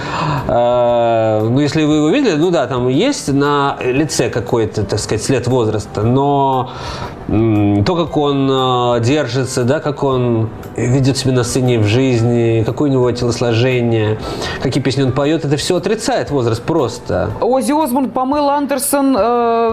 э, 0.47 1.39
ну, 1.49 1.59
если 1.59 1.83
вы 1.83 1.95
его 1.95 2.09
видели, 2.09 2.35
ну 2.35 2.51
да, 2.51 2.67
там 2.67 2.87
есть 2.87 3.31
на 3.31 3.77
лице 3.81 4.29
какой-то, 4.29 4.83
так 4.83 4.99
сказать, 4.99 5.23
след 5.23 5.47
возраста, 5.47 6.01
но 6.01 6.71
то, 7.27 7.95
как 7.95 8.17
он 8.17 8.49
э, 8.51 9.01
держится, 9.01 9.63
да, 9.63 9.79
как 9.79 10.03
он 10.03 10.49
ведет 10.75 11.17
себя 11.17 11.33
на 11.33 11.43
сцене 11.43 11.79
в 11.79 11.85
жизни, 11.85 12.63
какое 12.63 12.89
у 12.89 12.93
него 12.93 13.11
телосложение, 13.11 14.19
какие 14.61 14.83
песни 14.83 15.01
он 15.01 15.11
поет, 15.11 15.43
это 15.43 15.57
все 15.57 15.77
отрицает 15.77 16.29
возраст 16.29 16.61
просто. 16.61 17.31
Ози 17.41 17.71
Осборн, 17.71 18.09
Памела 18.09 18.55
Андерсон, 18.55 19.15
э, 19.17 19.71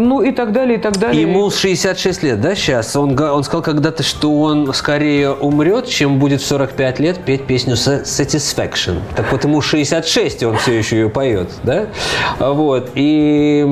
ну 0.00 0.20
и 0.20 0.32
так 0.32 0.52
далее, 0.52 0.78
и 0.78 0.80
так 0.80 0.98
далее. 0.98 1.22
Ему 1.22 1.50
66 1.50 2.22
лет, 2.24 2.40
да, 2.40 2.54
сейчас? 2.54 2.94
Он, 2.94 3.18
он 3.18 3.42
сказал 3.42 3.62
когда-то, 3.62 4.02
что 4.02 4.40
он 4.40 4.72
скорее 4.74 5.30
умрет, 5.30 5.86
чем 5.86 6.18
будет 6.18 6.42
в 6.42 6.46
45 6.46 6.98
лет 7.00 7.18
петь 7.24 7.46
песню 7.46 7.74
Satisfaction. 7.74 9.00
Так 9.16 9.32
вот, 9.32 9.44
ему 9.44 9.62
66, 9.62 10.42
и 10.42 10.46
он 10.46 10.56
все 10.58 10.72
еще 10.72 10.96
ее 10.96 11.08
поет, 11.08 11.48
да? 11.62 11.86
Вот. 12.38 12.90
И 12.94 13.64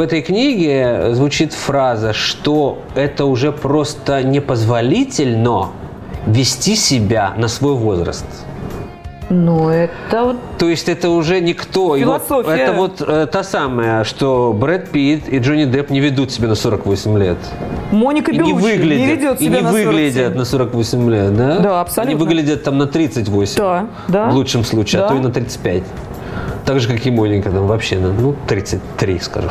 в 0.00 0.02
этой 0.02 0.22
книге 0.22 1.12
звучит 1.12 1.52
фраза, 1.52 2.14
что 2.14 2.78
это 2.94 3.26
уже 3.26 3.52
просто 3.52 4.22
непозволительно 4.22 5.72
вести 6.26 6.74
себя 6.74 7.34
на 7.36 7.48
свой 7.48 7.74
возраст. 7.74 8.24
Ну, 9.28 9.68
это 9.68 10.24
вот... 10.24 10.36
То 10.58 10.70
есть 10.70 10.88
это 10.88 11.10
уже 11.10 11.42
никто. 11.42 11.98
Философия. 11.98 12.48
Вот, 12.48 12.58
это 12.58 12.72
вот 12.72 13.02
э, 13.06 13.26
та 13.30 13.44
самая, 13.44 14.04
что 14.04 14.56
Брэд 14.58 14.88
Питт 14.88 15.28
и 15.28 15.38
Джонни 15.38 15.66
Депп 15.66 15.90
не 15.90 16.00
ведут 16.00 16.32
себя 16.32 16.48
на 16.48 16.54
48 16.54 17.18
лет. 17.18 17.36
Моника 17.92 18.32
Белуччи 18.32 18.54
не, 18.54 18.54
выглядят, 18.54 18.98
не 18.98 19.06
ведет 19.06 19.38
себя 19.38 19.58
и 19.58 19.60
не 19.60 19.64
на 19.64 19.70
47. 19.70 19.86
выглядят 19.86 20.34
на 20.34 20.44
48 20.46 21.10
лет, 21.10 21.36
да? 21.36 21.58
Да, 21.58 21.80
абсолютно. 21.82 22.10
Они 22.10 22.14
выглядят 22.18 22.62
там 22.62 22.78
на 22.78 22.86
38. 22.86 23.56
Да, 23.58 23.86
да. 24.08 24.30
В 24.30 24.34
лучшем 24.34 24.64
случае, 24.64 25.02
да. 25.02 25.06
а 25.06 25.10
то 25.10 25.16
и 25.16 25.20
на 25.20 25.30
35. 25.30 25.82
Так 26.70 26.78
же, 26.78 26.86
как 26.86 27.04
и 27.04 27.10
Моника, 27.10 27.50
там 27.50 27.66
вообще, 27.66 27.98
ну, 27.98 28.32
33, 28.46 29.18
скажем. 29.18 29.50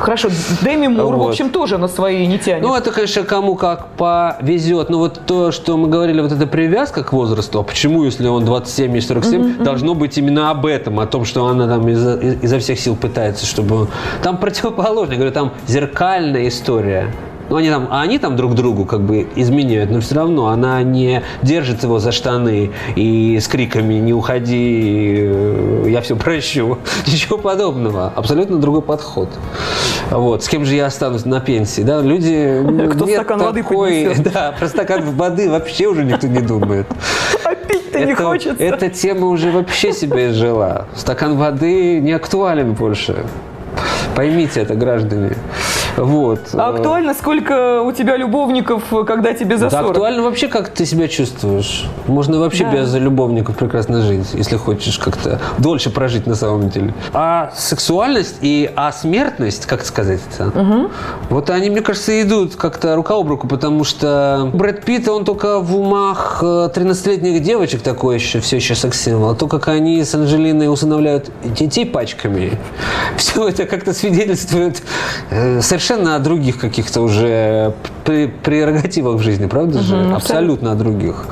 Хорошо, 0.00 0.30
Дэми 0.62 0.88
Мур, 0.88 1.14
вот. 1.14 1.26
в 1.26 1.28
общем, 1.28 1.50
тоже 1.50 1.78
на 1.78 1.86
свои 1.86 2.26
не 2.26 2.40
тянет. 2.40 2.64
Ну, 2.64 2.74
это, 2.74 2.90
конечно, 2.90 3.22
кому 3.22 3.54
как 3.54 3.86
повезет. 3.90 4.90
Но 4.90 4.98
вот 4.98 5.20
то, 5.26 5.52
что 5.52 5.76
мы 5.76 5.86
говорили, 5.86 6.20
вот 6.20 6.32
эта 6.32 6.48
привязка 6.48 7.04
к 7.04 7.12
возрасту, 7.12 7.60
а 7.60 7.62
почему, 7.62 8.02
если 8.02 8.26
он 8.26 8.44
27 8.44 8.96
и 8.96 9.00
47, 9.00 9.40
mm-hmm. 9.40 9.62
должно 9.62 9.94
быть 9.94 10.18
именно 10.18 10.50
об 10.50 10.66
этом, 10.66 10.98
о 10.98 11.06
том, 11.06 11.24
что 11.24 11.46
она 11.46 11.68
там 11.68 11.86
изо, 11.86 12.16
изо 12.18 12.58
всех 12.58 12.80
сил 12.80 12.96
пытается, 12.96 13.46
чтобы... 13.46 13.86
Там 14.24 14.36
противоположно, 14.38 15.12
я 15.12 15.18
говорю, 15.18 15.32
там 15.32 15.52
зеркальная 15.68 16.48
история. 16.48 17.12
Ну, 17.48 17.56
они 17.56 17.70
там, 17.70 17.88
а 17.90 18.02
они 18.02 18.18
там 18.18 18.36
друг 18.36 18.54
другу 18.54 18.84
как 18.84 19.00
бы 19.00 19.26
изменяют, 19.36 19.90
но 19.90 20.00
все 20.00 20.16
равно 20.16 20.48
она 20.48 20.82
не 20.82 21.22
держит 21.42 21.82
его 21.82 21.98
за 21.98 22.12
штаны 22.12 22.70
и 22.96 23.38
с 23.40 23.46
криками 23.46 23.94
«не 23.94 24.12
уходи, 24.12 25.14
э, 25.18 25.84
я 25.88 26.00
все 26.00 26.16
прощу». 26.16 26.78
Ничего 27.06 27.38
подобного. 27.38 28.12
Абсолютно 28.16 28.58
другой 28.58 28.82
подход. 28.82 29.28
Вот. 30.10 30.42
С 30.42 30.48
кем 30.48 30.64
же 30.64 30.74
я 30.74 30.86
останусь 30.86 31.24
на 31.24 31.40
пенсии? 31.40 31.82
Да, 31.82 32.00
люди... 32.00 32.64
Кто 32.94 33.06
стакан 33.06 33.38
воды 33.38 33.62
поднесет. 33.62 34.32
Да, 34.36 34.52
про 34.58 34.68
стакан 34.68 35.02
воды 35.12 35.48
вообще 35.48 35.86
уже 35.86 36.04
никто 36.04 36.26
не 36.26 36.40
думает. 36.40 36.86
А 37.44 37.54
пить-то 37.54 38.04
не 38.04 38.14
хочется. 38.14 38.62
Эта 38.62 38.90
тема 38.90 39.28
уже 39.28 39.50
вообще 39.50 39.92
себя 39.92 40.30
изжила. 40.30 40.86
Стакан 40.94 41.36
воды 41.36 42.00
не 42.00 42.12
актуален 42.12 42.72
больше. 42.72 43.24
Поймите 44.14 44.60
это, 44.60 44.74
граждане. 44.74 45.36
Вот. 45.96 46.40
А 46.52 46.70
актуально, 46.70 47.14
сколько 47.14 47.82
у 47.82 47.92
тебя 47.92 48.16
любовников, 48.16 48.84
когда 49.06 49.32
тебе 49.32 49.56
за 49.56 49.70
40? 49.70 49.84
Да, 49.84 49.90
актуально 49.90 50.22
вообще, 50.22 50.48
как 50.48 50.68
ты 50.68 50.84
себя 50.84 51.08
чувствуешь. 51.08 51.86
Можно 52.06 52.38
вообще 52.38 52.64
да. 52.64 52.72
без 52.72 52.94
любовников 52.94 53.56
прекрасно 53.56 54.02
жить, 54.02 54.28
если 54.34 54.56
хочешь 54.56 54.98
как-то 54.98 55.40
дольше 55.58 55.90
прожить 55.90 56.26
на 56.26 56.34
самом 56.34 56.68
деле. 56.68 56.94
А 57.12 57.50
сексуальность 57.56 58.36
и 58.40 58.70
а 58.76 58.92
смертность, 58.92 59.66
как 59.66 59.84
сказать 59.84 60.20
это, 60.34 60.48
угу. 60.58 60.90
вот 61.30 61.50
они, 61.50 61.70
мне 61.70 61.80
кажется, 61.80 62.20
идут 62.20 62.56
как-то 62.56 62.94
рука 62.94 63.14
об 63.14 63.28
руку, 63.28 63.48
потому 63.48 63.84
что 63.84 64.50
Брэд 64.52 64.84
Питт, 64.84 65.08
он 65.08 65.24
только 65.24 65.60
в 65.60 65.76
умах 65.76 66.38
13-летних 66.42 67.40
э, 67.40 67.44
девочек 67.44 67.82
такой 67.82 68.16
еще, 68.16 68.40
все 68.40 68.56
еще 68.56 68.74
секс-символ. 68.74 69.30
А 69.30 69.34
то, 69.34 69.46
как 69.46 69.68
они 69.68 70.02
с 70.02 70.14
Анджелиной 70.14 70.72
усыновляют 70.72 71.30
детей 71.42 71.86
пачками, 71.86 72.58
все 73.16 73.48
это 73.48 73.66
как-то 73.66 73.92
свидетельствует 73.92 74.82
э, 75.30 75.60
совершенно 75.60 75.85
совершенно 75.86 76.16
о 76.16 76.18
других 76.18 76.58
каких-то 76.58 77.00
уже 77.00 77.72
прерогативах 78.04 79.16
в 79.16 79.22
жизни, 79.22 79.46
правда 79.46 79.80
же? 79.80 79.96
Угу, 79.96 80.14
абсолютно 80.16 80.72
о 80.72 80.74
других. 80.74 81.26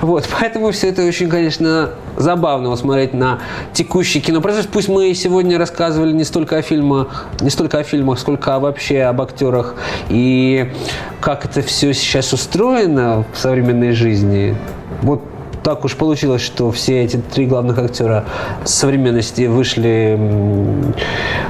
Вот, 0.00 0.26
поэтому 0.40 0.70
все 0.72 0.88
это 0.88 1.04
очень, 1.04 1.28
конечно, 1.28 1.90
забавно 2.16 2.74
смотреть 2.76 3.12
на 3.12 3.40
текущий 3.74 4.20
кинопроцесс. 4.20 4.66
Пусть 4.66 4.88
мы 4.88 5.12
сегодня 5.14 5.58
рассказывали 5.58 6.12
не 6.12 6.24
столько 6.24 6.56
о 6.56 6.62
фильмах, 6.62 7.26
не 7.40 7.50
столько 7.50 7.78
о 7.78 7.82
фильмах, 7.82 8.18
сколько 8.18 8.58
вообще 8.58 9.02
об 9.02 9.20
актерах 9.20 9.74
и 10.08 10.72
как 11.20 11.44
это 11.44 11.60
все 11.60 11.92
сейчас 11.92 12.32
устроено 12.32 13.24
в 13.32 13.38
современной 13.38 13.92
жизни. 13.92 14.56
Вот 15.02 15.22
так 15.62 15.84
уж 15.84 15.96
получилось, 15.96 16.42
что 16.42 16.70
все 16.70 17.04
эти 17.04 17.16
три 17.16 17.46
главных 17.46 17.78
актера 17.78 18.24
современности 18.64 19.46
вышли 19.46 20.18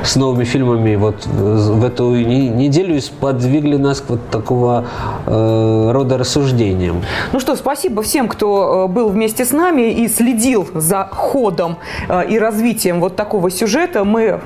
с 0.05 0.16
новыми 0.16 0.44
фильмами 0.44 0.96
вот 0.96 1.27
в 1.27 1.85
эту 1.85 2.14
неделю 2.14 2.96
и 2.96 3.01
сподвигли 3.01 3.77
нас 3.77 4.01
к 4.01 4.11
вот 4.11 4.29
такого 4.31 4.85
э, 5.27 5.90
рода 5.92 6.18
рассуждениям. 6.18 7.03
Ну 7.33 7.40
что, 7.40 7.57
спасибо 7.57 8.03
всем, 8.03 8.29
кто 8.29 8.87
э, 8.88 8.92
был 8.92 9.09
вместе 9.09 9.44
с 9.44 9.53
нами 9.53 9.92
и 9.92 10.09
следил 10.09 10.68
за 10.75 11.09
ходом 11.11 11.79
э, 12.09 12.29
и 12.29 12.38
развитием 12.38 13.01
вот 13.01 13.16
такого 13.16 13.51
сюжета. 13.51 14.05
Мы 14.05 14.40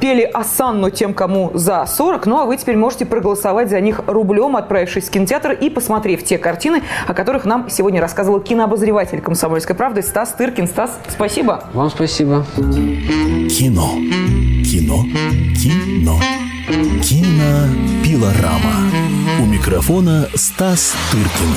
пели 0.00 0.22
осанну 0.22 0.90
тем, 0.90 1.14
кому 1.14 1.50
за 1.54 1.84
40, 1.86 2.26
ну 2.26 2.38
а 2.38 2.44
вы 2.44 2.56
теперь 2.56 2.76
можете 2.76 3.06
проголосовать 3.06 3.70
за 3.70 3.80
них 3.80 4.00
рублем, 4.06 4.56
отправившись 4.56 5.08
в 5.08 5.10
кинотеатр 5.10 5.52
и 5.52 5.70
посмотрев 5.70 6.22
те 6.22 6.38
картины, 6.38 6.82
о 7.08 7.14
которых 7.14 7.44
нам 7.44 7.68
сегодня 7.68 8.00
рассказывал 8.00 8.40
кино 8.40 8.59
кинообозреватель 8.60 9.22
«Комсомольской 9.22 9.74
правды» 9.74 10.02
Стас 10.02 10.34
Тыркин. 10.34 10.68
Стас, 10.68 10.98
спасибо. 11.08 11.64
Вам 11.72 11.88
спасибо. 11.88 12.44
Кино. 12.56 13.94
Кино. 14.62 15.02
Кино. 15.56 16.20
Кинопилорама. 17.02 18.74
У 19.40 19.46
микрофона 19.46 20.28
Стас 20.34 20.94
Тыркин. 21.10 21.56